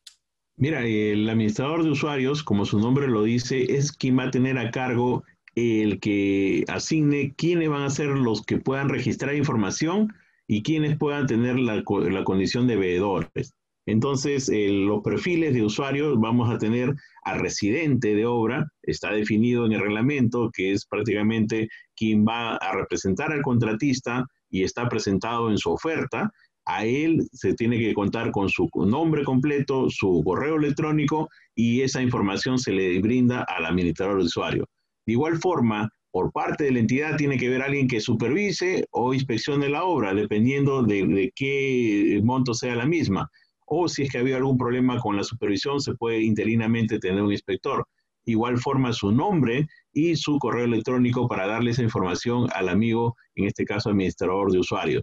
Mira, 0.56 0.86
el 0.86 1.30
administrador 1.30 1.84
de 1.84 1.92
usuarios, 1.92 2.44
como 2.44 2.66
su 2.66 2.80
nombre 2.80 3.07
lo 3.07 3.24
dice, 3.24 3.75
es 3.78 3.92
quien 3.92 4.18
va 4.18 4.24
a 4.24 4.31
tener 4.31 4.57
a 4.57 4.72
cargo 4.72 5.24
el 5.56 6.00
que 6.00 6.66
asigne 6.68 7.34
quiénes 7.36 7.69
van 7.69 7.84
a 7.84 7.90
ser 7.90 8.07
los 8.07 8.42
que 8.44 8.57
puedan 8.57 8.90
registrar 8.90 9.36
información 9.36 10.13
y 10.48 10.63
quiénes 10.63 10.98
puedan 10.98 11.28
tener 11.28 11.60
la, 11.60 11.84
la 11.86 12.24
condición 12.24 12.68
de 12.68 12.75
veedores. 12.75 13.54
Entonces, 13.89 14.51
los 14.53 15.01
perfiles 15.01 15.51
de 15.56 15.63
usuarios 15.63 16.19
vamos 16.19 16.51
a 16.51 16.59
tener 16.59 16.94
al 17.24 17.39
residente 17.39 18.13
de 18.13 18.24
obra, 18.24 18.71
está 18.83 19.12
definido 19.12 19.65
en 19.65 19.71
el 19.71 19.81
reglamento, 19.81 20.51
que 20.53 20.74
es 20.74 20.86
prácticamente 20.86 21.69
quien 21.95 22.24
va 22.24 22.56
a 22.57 22.71
representar 22.74 23.31
al 23.31 23.41
contratista 23.41 24.27
y 24.51 24.62
está 24.62 24.88
presentado 24.88 25.50
en 25.50 25.57
su 25.57 25.71
oferta. 25.71 26.31
A 26.65 26.86
él 26.86 27.27
se 27.33 27.56
tiene 27.56 27.80
que 27.80 27.95
contar 27.95 28.30
con 28.31 28.47
su 28.47 28.69
nombre 28.75 29.24
completo, 29.24 29.89
su 29.89 30.21
correo 30.24 30.57
electrónico 30.57 31.27
y 31.56 31.81
esa 31.81 32.03
información 32.03 32.59
se 32.59 32.71
le 32.71 33.00
brinda 33.01 33.42
al 33.42 33.65
administrador 33.65 34.19
de 34.19 34.25
usuario. 34.25 34.65
De 35.07 35.13
igual 35.13 35.39
forma, 35.39 35.89
por 36.12 36.31
parte 36.31 36.65
de 36.65 36.74
la 36.74 36.80
entidad 36.80 37.18
tiene 37.18 37.39
que 37.39 37.47
haber 37.47 37.63
alguien 37.63 37.88
que 37.88 38.01
supervise 38.01 38.85
o 38.92 39.15
inspeccione 39.15 39.68
la 39.68 39.83
obra, 39.83 40.13
dependiendo 40.13 40.83
de, 40.83 41.07
de 41.07 41.31
qué 41.35 42.21
monto 42.24 42.53
sea 42.53 42.75
la 42.75 42.85
misma 42.85 43.27
o 43.69 43.88
si 43.88 44.04
es 44.04 44.12
que 44.12 44.18
ha 44.18 44.21
habido 44.21 44.38
algún 44.38 44.57
problema 44.57 45.00
con 45.00 45.16
la 45.16 45.24
supervisión, 45.24 45.80
se 45.80 45.94
puede 45.94 46.21
interinamente 46.21 47.00
tener 47.00 47.21
un 47.21 47.31
inspector. 47.31 47.86
Igual 48.25 48.57
forma 48.57 48.94
su 48.94 49.12
nombre 49.12 49.68
y 49.94 50.16
su 50.16 50.38
correo 50.39 50.66
electrónico 50.66 51.27
para 51.27 51.48
darle 51.48 51.71
esa 51.71 51.83
información 51.83 52.48
al 52.54 52.69
amigo, 52.69 53.16
en 53.36 53.45
este 53.45 53.66
caso 53.66 53.89
administrador 53.89 54.51
de 54.51 54.60
usuario. 54.60 55.01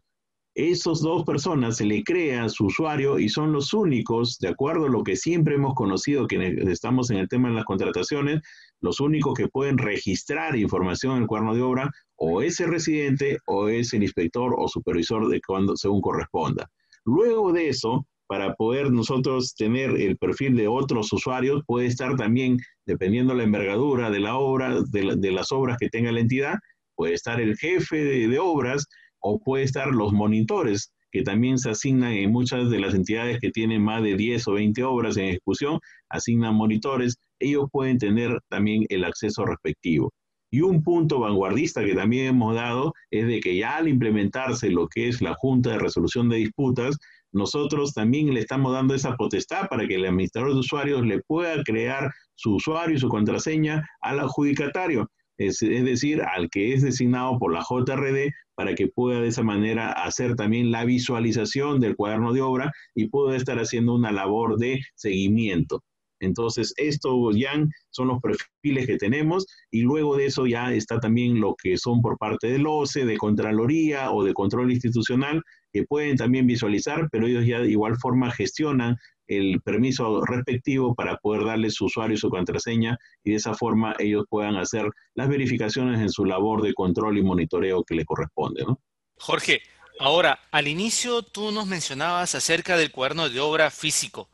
Esos 0.54 1.02
dos 1.02 1.22
personas 1.24 1.76
se 1.76 1.84
le 1.84 2.02
crea 2.02 2.48
su 2.48 2.66
usuario 2.66 3.18
y 3.18 3.28
son 3.28 3.52
los 3.52 3.74
únicos, 3.74 4.38
de 4.38 4.48
acuerdo 4.48 4.86
a 4.86 4.88
lo 4.88 5.04
que 5.04 5.14
siempre 5.14 5.56
hemos 5.56 5.74
conocido, 5.74 6.26
que 6.26 6.56
estamos 6.70 7.10
en 7.10 7.18
el 7.18 7.28
tema 7.28 7.50
de 7.50 7.56
las 7.56 7.66
contrataciones, 7.66 8.40
los 8.80 8.98
únicos 9.00 9.34
que 9.34 9.48
pueden 9.48 9.76
registrar 9.76 10.56
información 10.56 11.16
en 11.16 11.22
el 11.22 11.28
cuaderno 11.28 11.54
de 11.54 11.60
obra 11.62 11.90
o 12.16 12.40
es 12.40 12.58
el 12.60 12.70
residente 12.70 13.36
o 13.46 13.68
es 13.68 13.92
el 13.92 14.02
inspector 14.02 14.54
o 14.56 14.66
supervisor 14.66 15.28
de 15.28 15.40
cuando 15.46 15.76
según 15.76 16.00
corresponda. 16.00 16.70
Luego 17.04 17.52
de 17.52 17.68
eso, 17.68 18.06
para 18.26 18.54
poder 18.54 18.90
nosotros 18.90 19.54
tener 19.54 19.90
el 20.00 20.16
perfil 20.16 20.56
de 20.56 20.68
otros 20.68 21.12
usuarios, 21.12 21.62
puede 21.66 21.86
estar 21.86 22.16
también, 22.16 22.58
dependiendo 22.86 23.32
de 23.32 23.38
la 23.38 23.44
envergadura 23.44 24.10
de 24.10 24.20
la 24.20 24.36
obra, 24.36 24.82
de, 24.90 25.32
las 25.32 25.52
obras 25.52 25.76
que 25.78 25.88
tenga 25.88 26.12
la 26.12 26.20
entidad, 26.20 26.54
puede 26.94 27.14
estar 27.14 27.40
el 27.40 27.56
jefe 27.56 28.04
de, 28.04 28.38
obras 28.38 28.86
o 29.20 29.38
puede 29.38 29.64
estar 29.64 29.88
los 29.88 30.12
monitores, 30.12 30.92
que 31.12 31.22
también 31.22 31.58
se 31.58 31.70
asignan 31.70 32.12
en 32.12 32.30
muchas 32.30 32.68
de 32.70 32.80
las 32.80 32.94
entidades 32.94 33.38
que 33.40 33.50
tienen 33.50 33.82
más 33.82 34.02
de 34.02 34.16
10 34.16 34.48
o 34.48 34.52
20 34.54 34.82
obras 34.84 35.16
en 35.16 35.26
ejecución, 35.26 35.78
asignan 36.08 36.54
monitores, 36.54 37.16
ellos 37.38 37.66
pueden 37.70 37.98
tener 37.98 38.38
también 38.48 38.84
el 38.88 39.04
acceso 39.04 39.44
respectivo. 39.44 40.12
Y 40.50 40.60
un 40.60 40.82
punto 40.82 41.20
vanguardista 41.20 41.84
que 41.84 41.94
también 41.94 42.28
hemos 42.28 42.54
dado 42.54 42.92
es 43.10 43.26
de 43.26 43.40
que 43.40 43.56
ya 43.56 43.76
al 43.76 43.88
implementarse 43.88 44.70
lo 44.70 44.88
que 44.88 45.08
es 45.08 45.20
la 45.20 45.34
Junta 45.34 45.70
de 45.70 45.78
Resolución 45.78 46.28
de 46.28 46.36
Disputas, 46.36 46.96
nosotros 47.36 47.92
también 47.92 48.32
le 48.32 48.40
estamos 48.40 48.72
dando 48.72 48.94
esa 48.94 49.14
potestad 49.16 49.68
para 49.68 49.86
que 49.86 49.96
el 49.96 50.06
administrador 50.06 50.54
de 50.54 50.60
usuarios 50.60 51.06
le 51.06 51.20
pueda 51.20 51.62
crear 51.62 52.10
su 52.34 52.54
usuario 52.54 52.96
y 52.96 52.98
su 52.98 53.08
contraseña 53.08 53.86
al 54.00 54.20
adjudicatario, 54.20 55.10
es, 55.38 55.60
decir, 55.60 56.22
al 56.22 56.48
que 56.48 56.72
es 56.72 56.82
designado 56.82 57.38
por 57.38 57.52
la 57.52 57.60
JRD 57.60 58.32
para 58.54 58.74
que 58.74 58.88
pueda 58.88 59.20
de 59.20 59.28
esa 59.28 59.42
manera 59.42 59.92
hacer 59.92 60.34
también 60.34 60.70
la 60.70 60.86
visualización 60.86 61.78
del 61.78 61.94
cuaderno 61.94 62.32
de 62.32 62.40
obra 62.40 62.72
y 62.94 63.08
pueda 63.08 63.36
estar 63.36 63.58
haciendo 63.58 63.94
una 63.94 64.12
labor 64.12 64.56
de 64.56 64.80
seguimiento. 64.94 65.82
Entonces, 66.20 66.72
esto 66.76 67.30
ya 67.32 67.52
son 67.90 68.08
los 68.08 68.20
perfiles 68.20 68.86
que 68.86 68.96
tenemos 68.96 69.46
y 69.70 69.82
luego 69.82 70.16
de 70.16 70.26
eso 70.26 70.46
ya 70.46 70.72
está 70.72 70.98
también 70.98 71.40
lo 71.40 71.54
que 71.54 71.76
son 71.76 72.00
por 72.00 72.18
parte 72.18 72.48
del 72.48 72.66
OCE, 72.66 73.04
de 73.04 73.16
Contraloría 73.16 74.10
o 74.10 74.24
de 74.24 74.34
Control 74.34 74.70
Institucional, 74.70 75.42
que 75.72 75.84
pueden 75.84 76.16
también 76.16 76.46
visualizar, 76.46 77.08
pero 77.10 77.26
ellos 77.26 77.46
ya 77.46 77.60
de 77.60 77.70
igual 77.70 77.96
forma 77.96 78.30
gestionan 78.30 78.96
el 79.28 79.60
permiso 79.60 80.24
respectivo 80.24 80.94
para 80.94 81.16
poder 81.16 81.44
darle 81.44 81.70
su 81.70 81.86
usuario 81.86 82.14
y 82.14 82.18
su 82.18 82.30
contraseña 82.30 82.96
y 83.24 83.30
de 83.30 83.36
esa 83.36 83.54
forma 83.54 83.94
ellos 83.98 84.24
puedan 84.28 84.56
hacer 84.56 84.88
las 85.14 85.28
verificaciones 85.28 86.00
en 86.00 86.10
su 86.10 86.24
labor 86.24 86.62
de 86.62 86.74
control 86.74 87.18
y 87.18 87.22
monitoreo 87.22 87.82
que 87.82 87.96
le 87.96 88.04
corresponde. 88.04 88.62
¿no? 88.64 88.80
Jorge, 89.18 89.62
ahora, 89.98 90.38
al 90.50 90.68
inicio 90.68 91.22
tú 91.22 91.50
nos 91.50 91.66
mencionabas 91.66 92.34
acerca 92.34 92.76
del 92.76 92.92
cuaderno 92.92 93.28
de 93.28 93.40
obra 93.40 93.70
físico. 93.70 94.28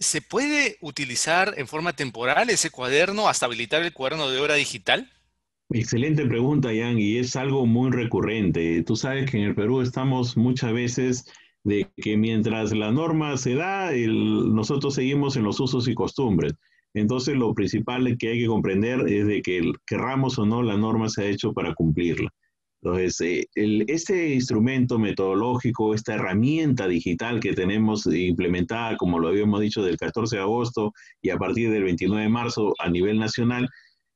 ¿Se 0.00 0.22
puede 0.22 0.78
utilizar 0.80 1.52
en 1.58 1.68
forma 1.68 1.92
temporal 1.92 2.48
ese 2.48 2.70
cuaderno 2.70 3.28
hasta 3.28 3.44
habilitar 3.44 3.82
el 3.82 3.92
cuaderno 3.92 4.30
de 4.30 4.40
obra 4.40 4.54
digital? 4.54 5.10
Excelente 5.68 6.24
pregunta, 6.24 6.70
Jan, 6.74 6.98
y 6.98 7.18
es 7.18 7.36
algo 7.36 7.66
muy 7.66 7.90
recurrente. 7.90 8.82
Tú 8.82 8.96
sabes 8.96 9.30
que 9.30 9.36
en 9.36 9.44
el 9.44 9.54
Perú 9.54 9.82
estamos 9.82 10.38
muchas 10.38 10.72
veces 10.72 11.26
de 11.64 11.86
que 11.98 12.16
mientras 12.16 12.72
la 12.72 12.90
norma 12.90 13.36
se 13.36 13.54
da, 13.54 13.92
nosotros 13.92 14.94
seguimos 14.94 15.36
en 15.36 15.42
los 15.42 15.60
usos 15.60 15.86
y 15.86 15.94
costumbres. 15.94 16.54
Entonces, 16.94 17.36
lo 17.36 17.54
principal 17.54 18.16
que 18.18 18.28
hay 18.30 18.40
que 18.40 18.46
comprender 18.46 19.06
es 19.06 19.26
de 19.26 19.42
que 19.42 19.70
querramos 19.86 20.38
o 20.38 20.46
no, 20.46 20.62
la 20.62 20.78
norma 20.78 21.10
se 21.10 21.24
ha 21.24 21.26
hecho 21.26 21.52
para 21.52 21.74
cumplirla. 21.74 22.30
Entonces, 22.82 23.20
eh, 23.20 23.46
este 23.88 24.34
instrumento 24.34 24.98
metodológico, 24.98 25.94
esta 25.94 26.14
herramienta 26.14 26.88
digital 26.88 27.38
que 27.38 27.52
tenemos 27.52 28.06
implementada, 28.06 28.96
como 28.96 29.18
lo 29.18 29.28
habíamos 29.28 29.60
dicho, 29.60 29.82
del 29.82 29.98
14 29.98 30.36
de 30.36 30.42
agosto 30.42 30.92
y 31.20 31.28
a 31.30 31.36
partir 31.36 31.70
del 31.70 31.84
29 31.84 32.22
de 32.22 32.28
marzo 32.30 32.72
a 32.78 32.88
nivel 32.88 33.18
nacional, 33.18 33.68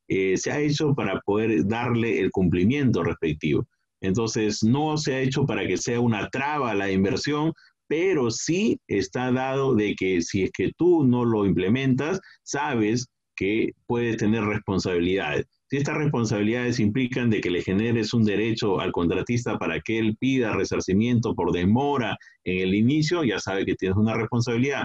eh, 0.08 0.36
se 0.38 0.50
ha 0.50 0.60
hecho 0.60 0.94
para 0.94 1.20
poder 1.20 1.66
darle 1.66 2.20
el 2.20 2.30
cumplimiento 2.30 3.02
respectivo. 3.02 3.66
Entonces, 4.00 4.62
no 4.62 4.96
se 4.96 5.14
ha 5.14 5.20
hecho 5.20 5.44
para 5.44 5.66
que 5.66 5.76
sea 5.76 6.00
una 6.00 6.28
traba 6.30 6.70
a 6.70 6.74
la 6.74 6.90
inversión, 6.90 7.52
pero 7.86 8.30
sí 8.30 8.78
está 8.88 9.30
dado 9.30 9.74
de 9.74 9.94
que 9.94 10.22
si 10.22 10.44
es 10.44 10.50
que 10.52 10.72
tú 10.76 11.04
no 11.04 11.24
lo 11.24 11.44
implementas, 11.44 12.20
sabes 12.42 13.08
que 13.36 13.72
puedes 13.86 14.16
tener 14.16 14.44
responsabilidades. 14.44 15.46
Si 15.74 15.78
estas 15.78 15.96
responsabilidades 15.96 16.78
implican 16.78 17.30
de 17.30 17.40
que 17.40 17.50
le 17.50 17.60
generes 17.60 18.14
un 18.14 18.24
derecho 18.24 18.78
al 18.78 18.92
contratista 18.92 19.58
para 19.58 19.80
que 19.80 19.98
él 19.98 20.16
pida 20.16 20.54
resarcimiento 20.54 21.34
por 21.34 21.50
demora 21.50 22.16
en 22.44 22.60
el 22.60 22.76
inicio, 22.76 23.24
ya 23.24 23.40
sabe 23.40 23.66
que 23.66 23.74
tienes 23.74 23.98
una 23.98 24.14
responsabilidad. 24.14 24.84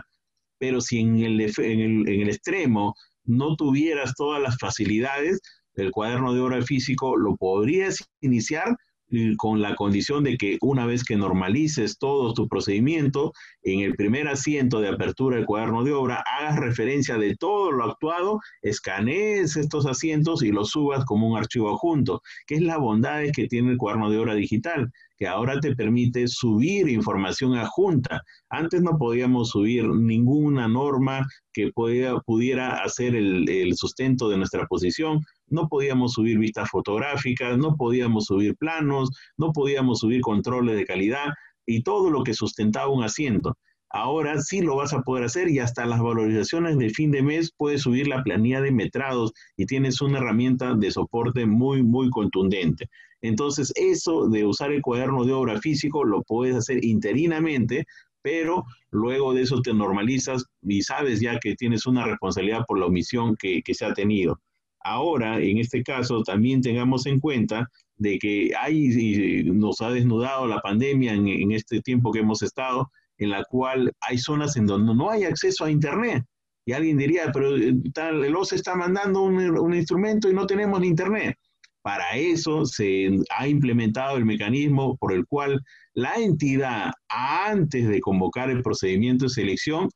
Pero 0.57 0.81
si 0.81 1.01
en 1.01 1.19
el, 1.19 1.41
en 1.41 1.79
el, 1.79 2.09
en 2.09 2.21
el 2.21 2.29
extremo 2.29 2.95
no 3.23 3.55
tuvieras 3.55 4.15
todas 4.17 4.41
las 4.41 4.57
facilidades, 4.57 5.39
el 5.75 5.91
cuaderno 5.91 6.33
de 6.33 6.39
obra 6.39 6.59
físico 6.63 7.15
lo 7.15 7.35
podrías 7.35 8.03
iniciar 8.21 8.75
con 9.37 9.61
la 9.61 9.75
condición 9.75 10.23
de 10.23 10.37
que 10.37 10.57
una 10.61 10.85
vez 10.85 11.03
que 11.03 11.15
normalices 11.15 11.97
todo 11.97 12.33
tu 12.33 12.47
procedimiento, 12.47 13.33
en 13.63 13.81
el 13.81 13.95
primer 13.95 14.27
asiento 14.27 14.79
de 14.79 14.89
apertura 14.89 15.37
del 15.37 15.45
cuaderno 15.45 15.83
de 15.83 15.93
obra, 15.93 16.23
hagas 16.39 16.59
referencia 16.59 17.17
de 17.17 17.35
todo 17.35 17.71
lo 17.71 17.85
actuado, 17.85 18.39
escanees 18.61 19.57
estos 19.57 19.85
asientos 19.85 20.43
y 20.43 20.51
los 20.51 20.69
subas 20.69 21.05
como 21.05 21.27
un 21.27 21.37
archivo 21.37 21.69
adjunto, 21.69 22.21
que 22.45 22.55
es 22.55 22.61
la 22.61 22.77
bondad 22.77 23.23
que 23.33 23.47
tiene 23.47 23.71
el 23.71 23.77
cuaderno 23.77 24.09
de 24.09 24.19
obra 24.19 24.35
digital 24.35 24.91
que 25.19 25.27
ahora 25.27 25.59
te 25.59 25.75
permite 25.75 26.29
subir 26.29 26.87
información 26.87 27.53
adjunta. 27.53 28.23
Antes 28.49 28.81
no 28.81 28.97
podíamos 28.97 29.49
subir 29.49 29.85
ninguna 29.85 30.69
norma 30.69 31.27
que 31.51 31.71
pudiera 31.73 32.81
hacer 32.81 33.15
el, 33.15 33.49
el 33.49 33.75
sustento 33.75 34.29
de 34.29 34.37
nuestra 34.37 34.65
posición, 34.67 35.19
no 35.51 35.67
podíamos 35.67 36.13
subir 36.13 36.37
vistas 36.37 36.69
fotográficas, 36.69 37.57
no 37.57 37.75
podíamos 37.75 38.25
subir 38.25 38.55
planos, 38.55 39.09
no 39.37 39.51
podíamos 39.51 39.99
subir 39.99 40.21
controles 40.21 40.75
de 40.75 40.85
calidad 40.85 41.29
y 41.65 41.83
todo 41.83 42.09
lo 42.09 42.23
que 42.23 42.33
sustentaba 42.33 42.89
un 42.89 43.03
asiento. 43.03 43.55
Ahora 43.91 44.39
sí 44.39 44.61
lo 44.61 44.75
vas 44.75 44.93
a 44.93 45.01
poder 45.01 45.23
hacer 45.23 45.49
y 45.49 45.59
hasta 45.59 45.85
las 45.85 45.99
valorizaciones 45.99 46.77
de 46.77 46.91
fin 46.91 47.09
de 47.09 47.23
mes 47.23 47.51
puedes 47.57 47.81
subir 47.81 48.07
la 48.07 48.23
planilla 48.23 48.61
de 48.61 48.71
metrados 48.71 49.33
y 49.57 49.65
tienes 49.65 49.99
una 49.99 50.19
herramienta 50.19 50.75
de 50.75 50.91
soporte 50.91 51.47
muy, 51.47 51.81
muy 51.81 52.09
contundente. 52.11 52.87
Entonces, 53.21 53.73
eso 53.75 54.27
de 54.29 54.45
usar 54.45 54.71
el 54.71 54.81
cuaderno 54.81 55.25
de 55.25 55.33
obra 55.33 55.59
físico 55.59 56.05
lo 56.05 56.21
puedes 56.21 56.55
hacer 56.55 56.85
interinamente, 56.85 57.85
pero 58.21 58.63
luego 58.91 59.33
de 59.33 59.41
eso 59.41 59.61
te 59.61 59.73
normalizas 59.73 60.45
y 60.61 60.81
sabes 60.83 61.19
ya 61.19 61.39
que 61.39 61.55
tienes 61.55 61.85
una 61.85 62.05
responsabilidad 62.05 62.65
por 62.67 62.79
la 62.79 62.85
omisión 62.85 63.35
que, 63.37 63.61
se 63.73 63.85
ha 63.85 63.93
tenido. 63.93 64.39
Ahora, 64.81 65.39
en 65.39 65.57
este 65.57 65.83
caso, 65.83 66.23
también 66.23 66.61
tengamos 66.61 67.05
en 67.05 67.19
cuenta 67.19 67.67
de 67.97 68.17
que 68.17 68.51
hay, 68.57 69.43
nos 69.45 69.81
ha 69.81 69.91
desnudado 69.91 70.47
la 70.47 70.59
pandemia 70.61 71.13
en 71.13 71.51
este 71.51 71.81
tiempo 71.81 72.11
que 72.11 72.19
hemos 72.19 72.41
estado, 72.41 72.89
en 73.17 73.29
la 73.29 73.43
cual 73.43 73.91
hay 73.99 74.17
zonas 74.17 74.55
en 74.57 74.65
donde 74.65 74.95
no 74.95 75.09
hay 75.09 75.25
acceso 75.25 75.65
a 75.65 75.71
Internet. 75.71 76.23
Y 76.65 76.73
alguien 76.73 76.97
diría, 76.97 77.31
pero 77.33 77.55
eh, 77.57 77.73
tal, 77.93 78.23
el 78.23 78.35
OCE 78.35 78.55
está 78.55 78.75
mandando 78.75 79.23
un 79.23 79.73
instrumento 79.73 80.29
y 80.29 80.33
no 80.33 80.45
tenemos 80.45 80.83
Internet. 80.83 81.35
Para 81.81 82.15
eso 82.15 82.65
se 82.65 83.09
ha 83.37 83.47
implementado 83.47 84.17
el 84.17 84.25
mecanismo 84.25 84.97
por 84.97 85.13
el 85.13 85.25
cual 85.25 85.61
la 85.93 86.15
entidad, 86.15 86.91
antes 87.09 87.87
de 87.87 87.99
convocar 88.01 88.49
el 88.49 88.61
procedimiento 88.61 89.25
de 89.25 89.29
selección, 89.29 89.89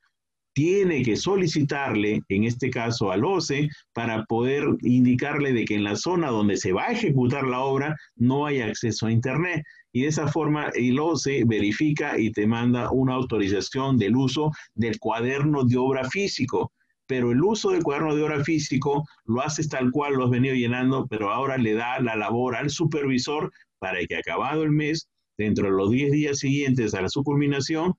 tiene 0.54 1.04
que 1.04 1.18
solicitarle, 1.18 2.22
en 2.30 2.44
este 2.44 2.70
caso 2.70 3.12
al 3.12 3.26
OCE, 3.26 3.70
para 3.94 4.24
poder 4.26 4.66
indicarle 4.82 5.52
de 5.52 5.66
que 5.66 5.76
en 5.76 5.84
la 5.84 5.96
zona 5.96 6.30
donde 6.30 6.58
se 6.58 6.74
va 6.74 6.86
a 6.86 6.92
ejecutar 6.92 7.46
la 7.46 7.62
obra 7.62 7.96
no 8.16 8.46
hay 8.46 8.62
acceso 8.62 9.08
a 9.08 9.12
Internet 9.12 9.64
y 9.92 10.02
de 10.02 10.08
esa 10.08 10.28
forma 10.28 10.70
el 10.76 11.00
OCE 11.00 11.44
verifica 11.46 12.20
y 12.20 12.32
te 12.32 12.48
manda 12.48 12.92
una 12.92 13.14
autorización 13.14 13.98
del 13.98 14.16
uso 14.16 14.52
del 14.76 15.00
cuaderno 15.00 15.64
de 15.64 15.78
obra 15.78 16.10
físico. 16.10 16.72
Pero 17.06 17.32
el 17.32 17.44
uso 17.44 17.72
del 17.72 17.84
cuaderno 17.84 18.16
de 18.16 18.24
obra 18.24 18.44
físico 18.44 19.06
lo 19.26 19.42
haces 19.42 19.70
tal 19.70 19.92
cual 19.92 20.14
lo 20.14 20.26
has 20.26 20.32
venido 20.32 20.56
llenando, 20.56 21.06
pero 21.08 21.32
ahora 21.32 21.58
le 21.58 21.74
da 21.74 22.00
la 22.00 22.16
labor 22.16 22.56
al 22.56 22.70
supervisor 22.70 23.52
para 23.80 24.00
que 24.06 24.16
acabado 24.16 24.64
el 24.64 24.72
mes, 24.72 25.10
dentro 25.38 25.66
de 25.66 25.72
los 25.72 25.92
10 25.92 26.12
días 26.12 26.40
siguientes 26.40 26.94
a 26.94 27.02
la 27.02 27.10
su 27.10 27.24
culminación, 27.24 27.94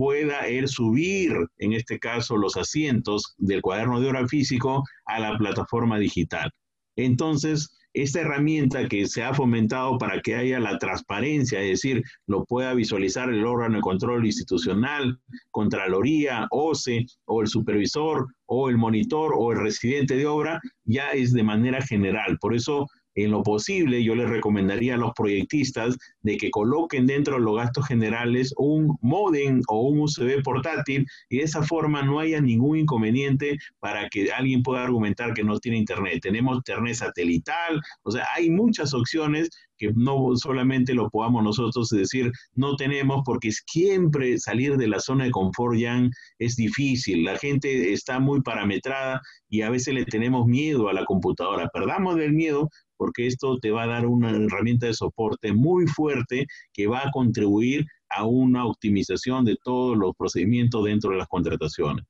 pueda 0.00 0.46
él 0.48 0.66
subir, 0.66 1.30
en 1.58 1.74
este 1.74 1.98
caso, 1.98 2.38
los 2.38 2.56
asientos 2.56 3.34
del 3.36 3.60
cuaderno 3.60 4.00
de 4.00 4.08
obra 4.08 4.26
físico 4.26 4.82
a 5.04 5.20
la 5.20 5.36
plataforma 5.36 5.98
digital. 5.98 6.50
Entonces, 6.96 7.78
esta 7.92 8.22
herramienta 8.22 8.88
que 8.88 9.06
se 9.06 9.22
ha 9.22 9.34
fomentado 9.34 9.98
para 9.98 10.22
que 10.22 10.36
haya 10.36 10.58
la 10.58 10.78
transparencia, 10.78 11.60
es 11.60 11.82
decir, 11.82 12.02
lo 12.26 12.46
pueda 12.46 12.72
visualizar 12.72 13.28
el 13.28 13.44
órgano 13.44 13.76
de 13.76 13.82
control 13.82 14.24
institucional, 14.24 15.20
Contraloría, 15.50 16.46
OCE, 16.50 17.04
o 17.26 17.42
el 17.42 17.48
supervisor, 17.48 18.26
o 18.46 18.70
el 18.70 18.78
monitor, 18.78 19.34
o 19.36 19.52
el 19.52 19.58
residente 19.58 20.16
de 20.16 20.26
obra, 20.26 20.62
ya 20.84 21.10
es 21.10 21.34
de 21.34 21.42
manera 21.42 21.82
general. 21.82 22.38
Por 22.40 22.54
eso 22.54 22.86
en 23.24 23.30
lo 23.30 23.42
posible, 23.42 24.02
yo 24.02 24.14
les 24.14 24.28
recomendaría 24.28 24.94
a 24.94 24.98
los 24.98 25.12
proyectistas 25.14 25.96
de 26.22 26.36
que 26.36 26.50
coloquen 26.50 27.06
dentro 27.06 27.34
de 27.34 27.40
los 27.40 27.56
gastos 27.56 27.86
generales 27.86 28.54
un 28.56 28.96
modem 29.00 29.62
o 29.68 29.88
un 29.88 30.00
USB 30.00 30.42
portátil 30.42 31.06
y 31.28 31.38
de 31.38 31.44
esa 31.44 31.62
forma 31.62 32.02
no 32.02 32.20
haya 32.20 32.40
ningún 32.40 32.78
inconveniente 32.78 33.58
para 33.78 34.08
que 34.08 34.30
alguien 34.32 34.62
pueda 34.62 34.84
argumentar 34.84 35.34
que 35.34 35.44
no 35.44 35.58
tiene 35.58 35.78
internet. 35.78 36.20
Tenemos 36.22 36.56
internet 36.56 36.94
satelital, 36.94 37.80
o 38.02 38.10
sea, 38.10 38.26
hay 38.34 38.50
muchas 38.50 38.94
opciones 38.94 39.50
que 39.80 39.90
no 39.94 40.36
solamente 40.36 40.92
lo 40.94 41.08
podamos 41.08 41.42
nosotros 41.42 41.88
decir 41.88 42.30
no 42.54 42.76
tenemos 42.76 43.22
porque 43.24 43.50
siempre 43.50 44.38
salir 44.38 44.76
de 44.76 44.86
la 44.86 45.00
zona 45.00 45.24
de 45.24 45.30
confort 45.30 45.78
ya 45.78 46.06
es 46.38 46.56
difícil, 46.56 47.24
la 47.24 47.38
gente 47.38 47.92
está 47.92 48.20
muy 48.20 48.42
parametrada 48.42 49.22
y 49.48 49.62
a 49.62 49.70
veces 49.70 49.94
le 49.94 50.04
tenemos 50.04 50.46
miedo 50.46 50.88
a 50.88 50.92
la 50.92 51.06
computadora, 51.06 51.70
perdamos 51.72 52.16
del 52.16 52.34
miedo 52.34 52.68
porque 53.00 53.26
esto 53.26 53.58
te 53.58 53.70
va 53.70 53.84
a 53.84 53.86
dar 53.86 54.04
una 54.04 54.28
herramienta 54.28 54.84
de 54.84 54.92
soporte 54.92 55.54
muy 55.54 55.86
fuerte 55.86 56.46
que 56.70 56.86
va 56.86 56.98
a 56.98 57.10
contribuir 57.10 57.86
a 58.10 58.26
una 58.26 58.66
optimización 58.66 59.46
de 59.46 59.56
todos 59.64 59.96
los 59.96 60.14
procedimientos 60.14 60.84
dentro 60.84 61.12
de 61.12 61.16
las 61.16 61.26
contrataciones. 61.26 62.04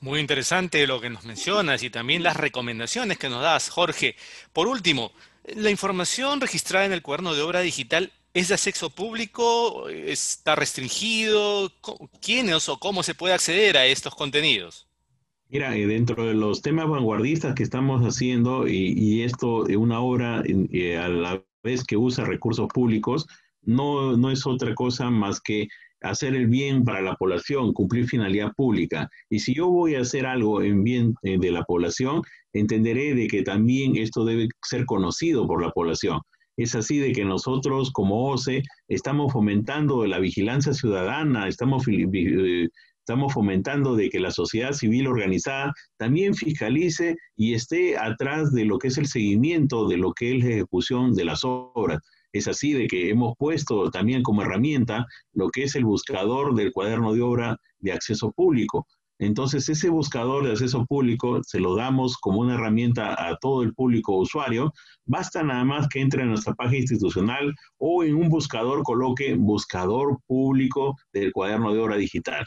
Muy 0.00 0.20
interesante 0.20 0.86
lo 0.86 1.00
que 1.00 1.08
nos 1.08 1.24
mencionas 1.24 1.82
y 1.82 1.88
también 1.88 2.22
las 2.22 2.36
recomendaciones 2.36 3.16
que 3.16 3.30
nos 3.30 3.40
das, 3.40 3.70
Jorge. 3.70 4.14
Por 4.52 4.66
último, 4.66 5.12
¿la 5.44 5.70
información 5.70 6.42
registrada 6.42 6.84
en 6.84 6.92
el 6.92 7.00
cuaderno 7.00 7.34
de 7.34 7.40
obra 7.40 7.60
digital 7.60 8.12
es 8.34 8.48
de 8.48 8.54
acceso 8.54 8.90
público? 8.90 9.88
¿Está 9.88 10.54
restringido? 10.56 11.72
¿Quiénes 12.20 12.68
o 12.68 12.78
cómo 12.78 13.02
se 13.02 13.14
puede 13.14 13.32
acceder 13.32 13.78
a 13.78 13.86
estos 13.86 14.14
contenidos? 14.14 14.86
Mira, 15.52 15.76
eh, 15.76 15.86
dentro 15.86 16.24
de 16.24 16.32
los 16.32 16.62
temas 16.62 16.88
vanguardistas 16.88 17.54
que 17.54 17.62
estamos 17.62 18.00
haciendo, 18.00 18.66
y, 18.66 19.20
esto 19.22 19.64
de 19.64 19.76
una 19.76 20.00
obra 20.00 20.42
eh, 20.46 20.96
a 20.96 21.08
la 21.10 21.44
vez 21.62 21.84
que 21.84 21.98
usa 21.98 22.24
recursos 22.24 22.68
públicos, 22.72 23.26
no, 23.60 24.16
no 24.16 24.30
es 24.30 24.46
otra 24.46 24.74
cosa 24.74 25.10
más 25.10 25.42
que 25.42 25.68
hacer 26.00 26.34
el 26.34 26.46
bien 26.46 26.84
para 26.84 27.02
la 27.02 27.16
población, 27.16 27.74
cumplir 27.74 28.06
finalidad 28.06 28.52
pública. 28.56 29.10
Y 29.28 29.40
si 29.40 29.54
yo 29.54 29.68
voy 29.68 29.94
a 29.94 30.00
hacer 30.00 30.24
algo 30.24 30.62
en 30.62 30.84
bien 30.84 31.14
eh, 31.22 31.36
de 31.38 31.50
la 31.52 31.64
población, 31.64 32.22
entenderé 32.54 33.14
de 33.14 33.26
que 33.26 33.42
también 33.42 33.96
esto 33.96 34.24
debe 34.24 34.48
ser 34.62 34.86
conocido 34.86 35.46
por 35.46 35.62
la 35.62 35.70
población. 35.70 36.22
Es 36.56 36.74
así 36.74 36.98
de 36.98 37.12
que 37.12 37.26
nosotros 37.26 37.90
como 37.92 38.30
OCE 38.30 38.62
estamos 38.88 39.32
fomentando 39.32 40.06
la 40.06 40.18
vigilancia 40.18 40.72
ciudadana, 40.72 41.46
estamos, 41.46 41.86
eh, 41.88 42.68
estamos 43.02 43.32
fomentando 43.32 43.96
de 43.96 44.08
que 44.10 44.20
la 44.20 44.30
sociedad 44.30 44.72
civil 44.72 45.08
organizada 45.08 45.72
también 45.96 46.34
fiscalice 46.34 47.16
y 47.36 47.54
esté 47.54 47.98
atrás 47.98 48.52
de 48.52 48.64
lo 48.64 48.78
que 48.78 48.88
es 48.88 48.98
el 48.98 49.06
seguimiento 49.06 49.88
de 49.88 49.96
lo 49.96 50.12
que 50.12 50.36
es 50.36 50.44
la 50.44 50.50
ejecución 50.50 51.12
de 51.14 51.24
las 51.24 51.40
obras. 51.42 51.98
Es 52.32 52.46
así 52.46 52.72
de 52.72 52.86
que 52.86 53.10
hemos 53.10 53.34
puesto 53.36 53.90
también 53.90 54.22
como 54.22 54.42
herramienta 54.42 55.04
lo 55.32 55.50
que 55.50 55.64
es 55.64 55.74
el 55.74 55.84
buscador 55.84 56.54
del 56.54 56.72
cuaderno 56.72 57.12
de 57.12 57.22
obra 57.22 57.56
de 57.80 57.92
acceso 57.92 58.30
público. 58.30 58.86
Entonces, 59.18 59.68
ese 59.68 59.88
buscador 59.88 60.44
de 60.44 60.52
acceso 60.52 60.86
público 60.86 61.42
se 61.42 61.58
lo 61.58 61.74
damos 61.74 62.16
como 62.16 62.40
una 62.40 62.54
herramienta 62.54 63.14
a 63.28 63.36
todo 63.36 63.64
el 63.64 63.74
público 63.74 64.16
usuario. 64.16 64.72
Basta 65.06 65.42
nada 65.42 65.64
más 65.64 65.88
que 65.88 66.00
entre 66.00 66.22
en 66.22 66.28
nuestra 66.28 66.54
página 66.54 66.78
institucional 66.78 67.52
o 67.78 68.04
en 68.04 68.14
un 68.14 68.28
buscador 68.28 68.84
coloque 68.84 69.34
buscador 69.34 70.18
público 70.26 70.96
del 71.12 71.32
cuaderno 71.32 71.72
de 71.74 71.80
obra 71.80 71.96
digital. 71.96 72.46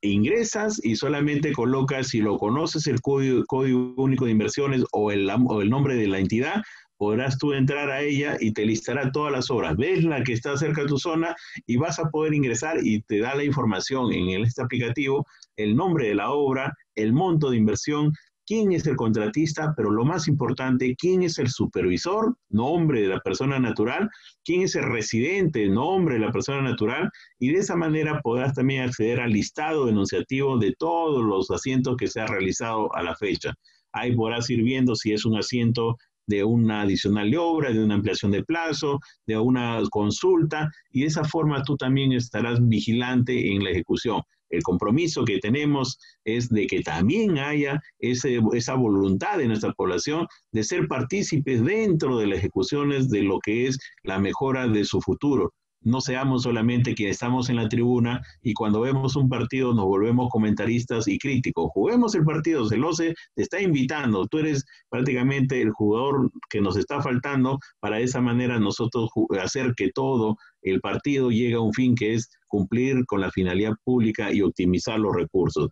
Ingresas 0.00 0.80
y 0.84 0.96
solamente 0.96 1.52
colocas, 1.52 2.08
si 2.08 2.20
lo 2.20 2.38
conoces, 2.38 2.86
el 2.86 3.00
código, 3.00 3.94
único 3.96 4.24
de 4.24 4.32
inversiones 4.32 4.84
o 4.92 5.10
el, 5.10 5.30
o 5.30 5.62
el 5.62 5.70
nombre 5.70 5.94
de 5.94 6.08
la 6.08 6.18
entidad, 6.18 6.62
podrás 6.96 7.38
tú 7.38 7.52
entrar 7.52 7.90
a 7.90 8.00
ella 8.00 8.36
y 8.40 8.52
te 8.52 8.64
listará 8.64 9.10
todas 9.12 9.32
las 9.32 9.50
obras. 9.50 9.76
Ves 9.76 10.04
la 10.04 10.22
que 10.22 10.32
está 10.32 10.56
cerca 10.56 10.82
de 10.82 10.88
tu 10.88 10.98
zona 10.98 11.34
y 11.66 11.76
vas 11.76 11.98
a 11.98 12.10
poder 12.10 12.34
ingresar 12.34 12.78
y 12.82 13.02
te 13.02 13.20
da 13.20 13.34
la 13.34 13.44
información 13.44 14.12
en 14.12 14.44
este 14.44 14.62
aplicativo, 14.62 15.26
el 15.56 15.76
nombre 15.76 16.08
de 16.08 16.14
la 16.14 16.30
obra, 16.30 16.74
el 16.94 17.12
monto 17.12 17.50
de 17.50 17.58
inversión, 17.58 18.12
quién 18.46 18.72
es 18.72 18.86
el 18.86 18.96
contratista, 18.96 19.74
pero 19.76 19.90
lo 19.90 20.04
más 20.04 20.28
importante, 20.28 20.94
quién 20.96 21.22
es 21.22 21.38
el 21.38 21.48
supervisor, 21.48 22.36
nombre 22.48 23.02
de 23.02 23.08
la 23.08 23.20
persona 23.20 23.58
natural, 23.58 24.08
quién 24.44 24.62
es 24.62 24.74
el 24.76 24.84
residente, 24.84 25.68
nombre 25.68 26.14
de 26.14 26.20
la 26.20 26.32
persona 26.32 26.62
natural, 26.62 27.10
y 27.38 27.50
de 27.52 27.58
esa 27.58 27.76
manera 27.76 28.20
podrás 28.22 28.54
también 28.54 28.82
acceder 28.82 29.20
al 29.20 29.32
listado 29.32 29.86
denunciativo 29.86 30.58
de 30.58 30.74
todos 30.78 31.24
los 31.24 31.50
asientos 31.50 31.96
que 31.96 32.06
se 32.06 32.20
ha 32.20 32.26
realizado 32.26 32.94
a 32.94 33.02
la 33.02 33.16
fecha. 33.16 33.54
Ahí 33.92 34.14
podrás 34.14 34.48
ir 34.50 34.62
viendo 34.62 34.94
si 34.94 35.12
es 35.12 35.24
un 35.24 35.36
asiento 35.36 35.96
de 36.26 36.44
una 36.44 36.82
adicional 36.82 37.30
de 37.30 37.38
obra, 37.38 37.72
de 37.72 37.82
una 37.82 37.94
ampliación 37.94 38.32
de 38.32 38.44
plazo, 38.44 39.00
de 39.26 39.38
una 39.38 39.80
consulta, 39.90 40.70
y 40.90 41.00
de 41.02 41.06
esa 41.06 41.24
forma 41.24 41.62
tú 41.62 41.76
también 41.76 42.12
estarás 42.12 42.58
vigilante 42.66 43.52
en 43.52 43.64
la 43.64 43.70
ejecución. 43.70 44.22
El 44.50 44.62
compromiso 44.62 45.24
que 45.24 45.38
tenemos 45.38 45.98
es 46.24 46.48
de 46.48 46.66
que 46.66 46.80
también 46.80 47.38
haya 47.38 47.80
esa 47.98 48.74
voluntad 48.74 49.38
de 49.38 49.48
nuestra 49.48 49.72
población 49.72 50.26
de 50.52 50.64
ser 50.64 50.88
partícipes 50.88 51.64
dentro 51.64 52.18
de 52.18 52.26
las 52.26 52.38
ejecuciones 52.38 53.08
de 53.08 53.22
lo 53.22 53.38
que 53.40 53.66
es 53.66 53.78
la 54.02 54.18
mejora 54.18 54.68
de 54.68 54.84
su 54.84 55.00
futuro 55.00 55.52
no 55.86 56.00
seamos 56.00 56.42
solamente 56.42 56.96
quienes 56.96 57.14
estamos 57.14 57.48
en 57.48 57.56
la 57.56 57.68
tribuna 57.68 58.20
y 58.42 58.54
cuando 58.54 58.80
vemos 58.80 59.14
un 59.14 59.28
partido 59.28 59.72
nos 59.72 59.84
volvemos 59.84 60.28
comentaristas 60.30 61.06
y 61.06 61.16
críticos. 61.16 61.70
Juguemos 61.72 62.14
el 62.16 62.24
partido, 62.24 62.68
Celose 62.68 63.14
te 63.36 63.42
está 63.42 63.60
invitando, 63.60 64.26
tú 64.26 64.38
eres 64.38 64.64
prácticamente 64.88 65.62
el 65.62 65.70
jugador 65.70 66.32
que 66.50 66.60
nos 66.60 66.76
está 66.76 67.00
faltando 67.00 67.60
para 67.78 67.98
de 67.98 68.02
esa 68.02 68.20
manera 68.20 68.58
nosotros 68.58 69.10
hacer 69.40 69.74
que 69.76 69.92
todo 69.92 70.36
el 70.66 70.80
partido 70.80 71.30
llegue 71.30 71.54
a 71.54 71.60
un 71.60 71.72
fin 71.72 71.94
que 71.94 72.14
es 72.14 72.28
cumplir 72.48 73.06
con 73.06 73.20
la 73.20 73.30
finalidad 73.30 73.74
pública 73.84 74.32
y 74.32 74.42
optimizar 74.42 74.98
los 74.98 75.14
recursos. 75.14 75.70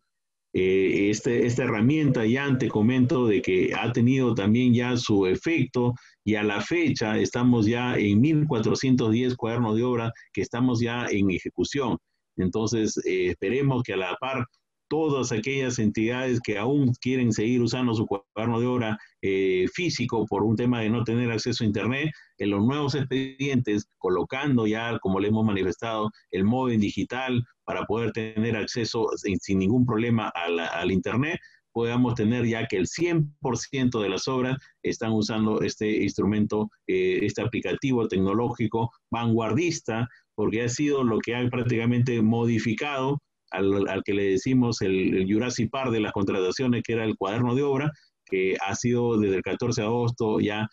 Eh, 0.57 1.11
este, 1.11 1.47
esta 1.47 1.65
herramienta 1.65 2.25
ya 2.25 2.57
te 2.57 2.69
comento 2.69 3.27
de 3.27 3.43
que 3.43 3.73
ha 3.75 3.91
tenido 3.91 4.37
también 4.37 4.73
ya 4.73 4.97
su 4.97 5.27
efecto 5.27 5.95
y 6.25 6.37
a 6.37 6.45
la 6.45 6.61
fecha 6.61 7.19
estamos 7.19 7.67
ya 7.67 7.97
en 7.97 8.21
1410 8.21 9.35
cuadernos 9.35 9.75
de 9.75 9.83
obra 9.83 10.13
que 10.33 10.43
estamos 10.43 10.81
ya 10.81 11.07
en 11.11 11.31
ejecución. 11.33 11.99
Entonces, 12.37 12.97
eh, 13.05 13.31
esperemos 13.31 13.83
que 13.83 13.95
a 13.95 13.97
la 13.97 14.17
par 14.21 14.47
todas 14.89 15.33
aquellas 15.33 15.79
entidades 15.79 16.41
que 16.41 16.59
aún 16.59 16.93
quieren 17.01 17.33
seguir 17.33 17.63
usando 17.63 17.95
su 17.95 18.07
cuaderno 18.07 18.61
de 18.61 18.67
obra 18.67 18.99
eh, 19.23 19.67
físico 19.73 20.27
por 20.27 20.43
un 20.43 20.57
tema 20.57 20.81
de 20.81 20.91
no 20.91 21.05
tener 21.05 21.31
acceso 21.31 21.65
a 21.65 21.67
Internet, 21.67 22.11
en 22.39 22.51
los 22.51 22.65
nuevos 22.65 22.95
expedientes, 22.95 23.87
colocando 23.99 24.67
ya, 24.67 24.99
como 25.01 25.21
le 25.21 25.29
hemos 25.29 25.45
manifestado, 25.45 26.11
el 26.31 26.45
móvil 26.45 26.81
digital 26.81 27.45
para 27.65 27.85
poder 27.85 28.13
tener 28.13 28.57
acceso 28.57 29.07
sin, 29.17 29.59
ningún 29.59 29.87
problema 29.87 30.29
al 30.29 30.91
Internet, 30.91 31.39
podamos 31.75 32.15
tener 32.15 32.47
ya 32.47 32.67
que 32.67 32.77
el 32.77 32.87
100% 32.87 34.01
de 34.01 34.09
las 34.09 34.29
obras 34.29 34.57
están 34.83 35.13
usando 35.13 35.61
este 35.61 36.05
instrumento, 36.05 36.71
eh, 36.87 37.19
este 37.23 37.43
aplicativo 37.43 38.07
tecnológico 38.07 38.93
vanguardista, 39.11 40.09
porque 40.37 40.63
ha 40.63 40.69
sido 40.69 41.03
lo 41.03 41.19
que 41.19 41.35
ha 41.35 41.49
prácticamente 41.51 42.23
modificado 42.23 43.19
al, 43.55 44.03
que 44.05 44.15
le 44.15 44.31
decimos 44.31 44.83
el, 44.83 45.17
el, 45.17 45.33
Jurassic 45.33 45.71
Park 45.71 45.91
de 45.93 46.01
las 46.01 46.13
contrataciones, 46.13 46.83
que 46.83 46.95
era 46.95 47.05
el 47.05 47.17
cuaderno 47.17 47.55
de 47.55 47.63
obra, 47.63 47.91
que 48.27 48.57
ha 48.67 48.75
sido 48.75 49.19
desde 49.19 49.37
el 49.37 49.43
14 49.43 49.81
de 49.81 49.87
agosto 49.87 50.41
ya 50.41 50.69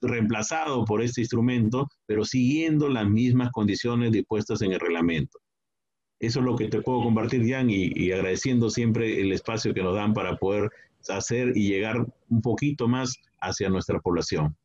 reemplazado 0.00 0.84
por 0.84 1.02
este 1.02 1.20
instrumento, 1.20 1.88
pero 2.06 2.24
siguiendo 2.24 2.88
las 2.88 3.08
mismas 3.08 3.50
condiciones 3.50 4.12
dispuestas 4.12 4.62
en 4.62 4.72
el 4.72 4.80
reglamento. 4.80 5.38
Eso 6.18 6.40
es 6.40 6.46
lo 6.46 6.56
que 6.56 6.68
te 6.68 6.80
puedo 6.80 7.02
compartir, 7.02 7.46
Jan, 7.46 7.68
y, 7.68 8.10
agradeciendo 8.10 8.70
siempre 8.70 9.20
el 9.20 9.32
espacio 9.32 9.74
que 9.74 9.82
nos 9.82 9.94
dan 9.94 10.14
para 10.14 10.36
poder 10.36 10.70
hacer 11.08 11.52
y 11.54 11.68
llegar 11.68 12.06
un 12.30 12.40
poquito 12.40 12.88
más 12.88 13.16
hacia 13.40 13.68
nuestra 13.68 14.00
población. 14.00 14.56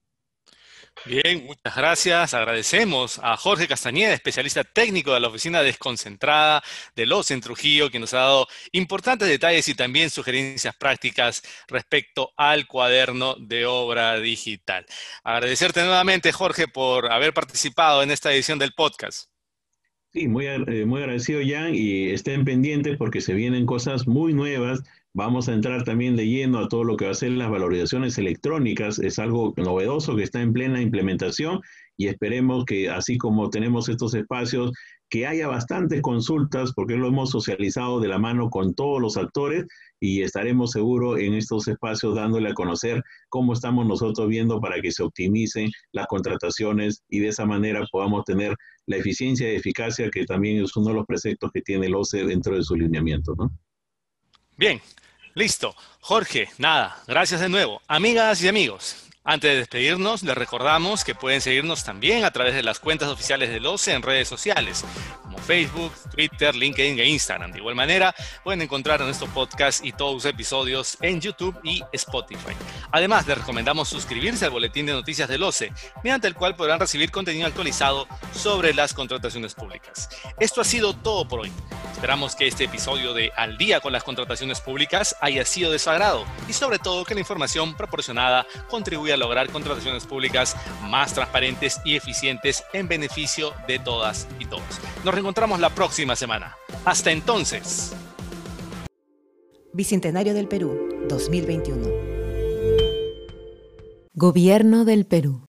Bien, 1.05 1.45
muchas 1.45 1.75
gracias. 1.75 2.33
Agradecemos 2.35 3.19
a 3.23 3.35
Jorge 3.35 3.67
Castañeda, 3.67 4.13
especialista 4.13 4.63
técnico 4.63 5.13
de 5.13 5.19
la 5.19 5.29
Oficina 5.29 5.63
Desconcentrada 5.63 6.61
de 6.95 7.07
los 7.07 7.31
en 7.31 7.41
Trujillo, 7.41 7.89
que 7.89 7.99
nos 7.99 8.13
ha 8.13 8.19
dado 8.19 8.47
importantes 8.71 9.27
detalles 9.27 9.67
y 9.67 9.73
también 9.73 10.11
sugerencias 10.11 10.75
prácticas 10.75 11.41
respecto 11.67 12.31
al 12.37 12.67
cuaderno 12.67 13.35
de 13.39 13.65
obra 13.65 14.19
digital. 14.19 14.85
Agradecerte 15.23 15.81
nuevamente, 15.83 16.31
Jorge, 16.31 16.67
por 16.67 17.11
haber 17.11 17.33
participado 17.33 18.03
en 18.03 18.11
esta 18.11 18.31
edición 18.31 18.59
del 18.59 18.73
podcast. 18.73 19.31
Sí, 20.13 20.27
muy, 20.27 20.45
eh, 20.45 20.85
muy 20.85 21.01
agradecido, 21.01 21.39
Jan, 21.43 21.73
y 21.73 22.09
estén 22.09 22.43
pendientes 22.43 22.97
porque 22.97 23.21
se 23.21 23.33
vienen 23.33 23.65
cosas 23.65 24.07
muy 24.07 24.33
nuevas. 24.33 24.83
Vamos 25.13 25.49
a 25.49 25.53
entrar 25.53 25.83
también 25.83 26.15
de 26.15 26.25
lleno 26.25 26.59
a 26.59 26.69
todo 26.69 26.85
lo 26.85 26.95
que 26.95 27.03
va 27.03 27.11
a 27.11 27.15
ser 27.15 27.31
las 27.31 27.51
valorizaciones 27.51 28.17
electrónicas. 28.17 28.97
Es 28.97 29.19
algo 29.19 29.53
novedoso 29.57 30.15
que 30.15 30.23
está 30.23 30.41
en 30.41 30.53
plena 30.53 30.81
implementación 30.81 31.59
y 31.97 32.07
esperemos 32.07 32.63
que 32.63 32.89
así 32.89 33.17
como 33.17 33.49
tenemos 33.49 33.89
estos 33.89 34.13
espacios, 34.13 34.71
que 35.09 35.27
haya 35.27 35.49
bastantes 35.49 36.01
consultas 36.01 36.71
porque 36.73 36.95
lo 36.95 37.09
hemos 37.09 37.31
socializado 37.31 37.99
de 37.99 38.07
la 38.07 38.19
mano 38.19 38.49
con 38.49 38.73
todos 38.73 39.01
los 39.01 39.17
actores 39.17 39.65
y 39.99 40.21
estaremos 40.21 40.71
seguros 40.71 41.19
en 41.19 41.33
estos 41.33 41.67
espacios 41.67 42.15
dándole 42.15 42.49
a 42.49 42.53
conocer 42.53 43.03
cómo 43.27 43.51
estamos 43.51 43.85
nosotros 43.85 44.29
viendo 44.29 44.61
para 44.61 44.79
que 44.79 44.93
se 44.93 45.03
optimicen 45.03 45.69
las 45.91 46.07
contrataciones 46.07 47.03
y 47.09 47.19
de 47.19 47.27
esa 47.27 47.45
manera 47.45 47.85
podamos 47.91 48.23
tener 48.23 48.55
la 48.85 48.95
eficiencia 48.95 49.51
y 49.51 49.57
eficacia 49.57 50.09
que 50.09 50.23
también 50.23 50.63
es 50.63 50.75
uno 50.77 50.87
de 50.87 50.95
los 50.95 51.05
preceptos 51.05 51.51
que 51.51 51.61
tiene 51.61 51.87
el 51.87 51.95
OCE 51.95 52.23
dentro 52.23 52.55
de 52.55 52.63
su 52.63 52.77
lineamiento. 52.77 53.35
¿no? 53.37 53.51
Bien, 54.57 54.81
listo. 55.33 55.75
Jorge, 56.01 56.49
nada, 56.57 56.97
gracias 57.07 57.41
de 57.41 57.49
nuevo. 57.49 57.81
Amigas 57.87 58.41
y 58.43 58.47
amigos, 58.47 58.95
antes 59.23 59.51
de 59.51 59.57
despedirnos, 59.57 60.23
les 60.23 60.35
recordamos 60.35 61.03
que 61.03 61.13
pueden 61.13 61.41
seguirnos 61.41 61.83
también 61.83 62.25
a 62.25 62.31
través 62.31 62.55
de 62.55 62.63
las 62.63 62.79
cuentas 62.79 63.07
oficiales 63.07 63.49
del 63.49 63.67
OCE 63.67 63.93
en 63.93 64.01
redes 64.01 64.27
sociales, 64.27 64.83
como 65.21 65.37
Facebook, 65.37 65.93
Twitter, 66.09 66.55
LinkedIn 66.55 66.99
e 66.99 67.07
Instagram. 67.07 67.51
De 67.51 67.59
igual 67.59 67.75
manera, 67.75 68.15
pueden 68.43 68.63
encontrar 68.63 68.99
nuestro 69.01 69.27
podcast 69.27 69.85
y 69.85 69.91
todos 69.91 70.15
los 70.15 70.25
episodios 70.25 70.97
en 71.01 71.21
YouTube 71.21 71.55
y 71.63 71.83
Spotify. 71.93 72.55
Además, 72.91 73.27
les 73.27 73.37
recomendamos 73.37 73.89
suscribirse 73.89 74.45
al 74.45 74.51
boletín 74.51 74.87
de 74.87 74.93
noticias 74.93 75.29
del 75.29 75.43
OCE, 75.43 75.71
mediante 76.03 76.27
el 76.27 76.33
cual 76.33 76.55
podrán 76.55 76.79
recibir 76.79 77.11
contenido 77.11 77.45
actualizado 77.45 78.07
sobre 78.33 78.73
las 78.73 78.95
contrataciones 78.95 79.53
públicas. 79.53 80.09
Esto 80.39 80.61
ha 80.61 80.65
sido 80.65 80.95
todo 80.95 81.27
por 81.27 81.41
hoy. 81.41 81.51
Esperamos 81.93 82.35
que 82.35 82.47
este 82.47 82.63
episodio 82.63 83.13
de 83.13 83.31
Al 83.35 83.59
día 83.59 83.79
con 83.79 83.93
las 83.93 84.03
contrataciones 84.03 84.59
públicas 84.59 85.15
haya 85.21 85.45
sido 85.45 85.71
de 85.71 85.77
su 85.77 85.91
agrado 85.91 86.25
y 86.49 86.53
sobre 86.53 86.79
todo 86.79 87.05
que 87.05 87.13
la 87.13 87.19
información 87.19 87.75
proporcionada 87.75 88.47
contribuya 88.69 89.10
a 89.13 89.17
lograr 89.17 89.49
contrataciones 89.49 90.05
públicas 90.05 90.55
más 90.83 91.13
transparentes 91.13 91.79
y 91.85 91.95
eficientes 91.95 92.63
en 92.73 92.87
beneficio 92.87 93.53
de 93.67 93.79
todas 93.79 94.27
y 94.39 94.45
todos. 94.45 94.63
Nos 95.03 95.13
reencontramos 95.13 95.59
la 95.59 95.69
próxima 95.69 96.15
semana. 96.15 96.55
Hasta 96.85 97.11
entonces. 97.11 97.93
Bicentenario 99.73 100.33
del 100.33 100.47
Perú, 100.47 101.05
2021. 101.07 101.87
Gobierno 104.13 104.83
del 104.83 105.05
Perú. 105.05 105.50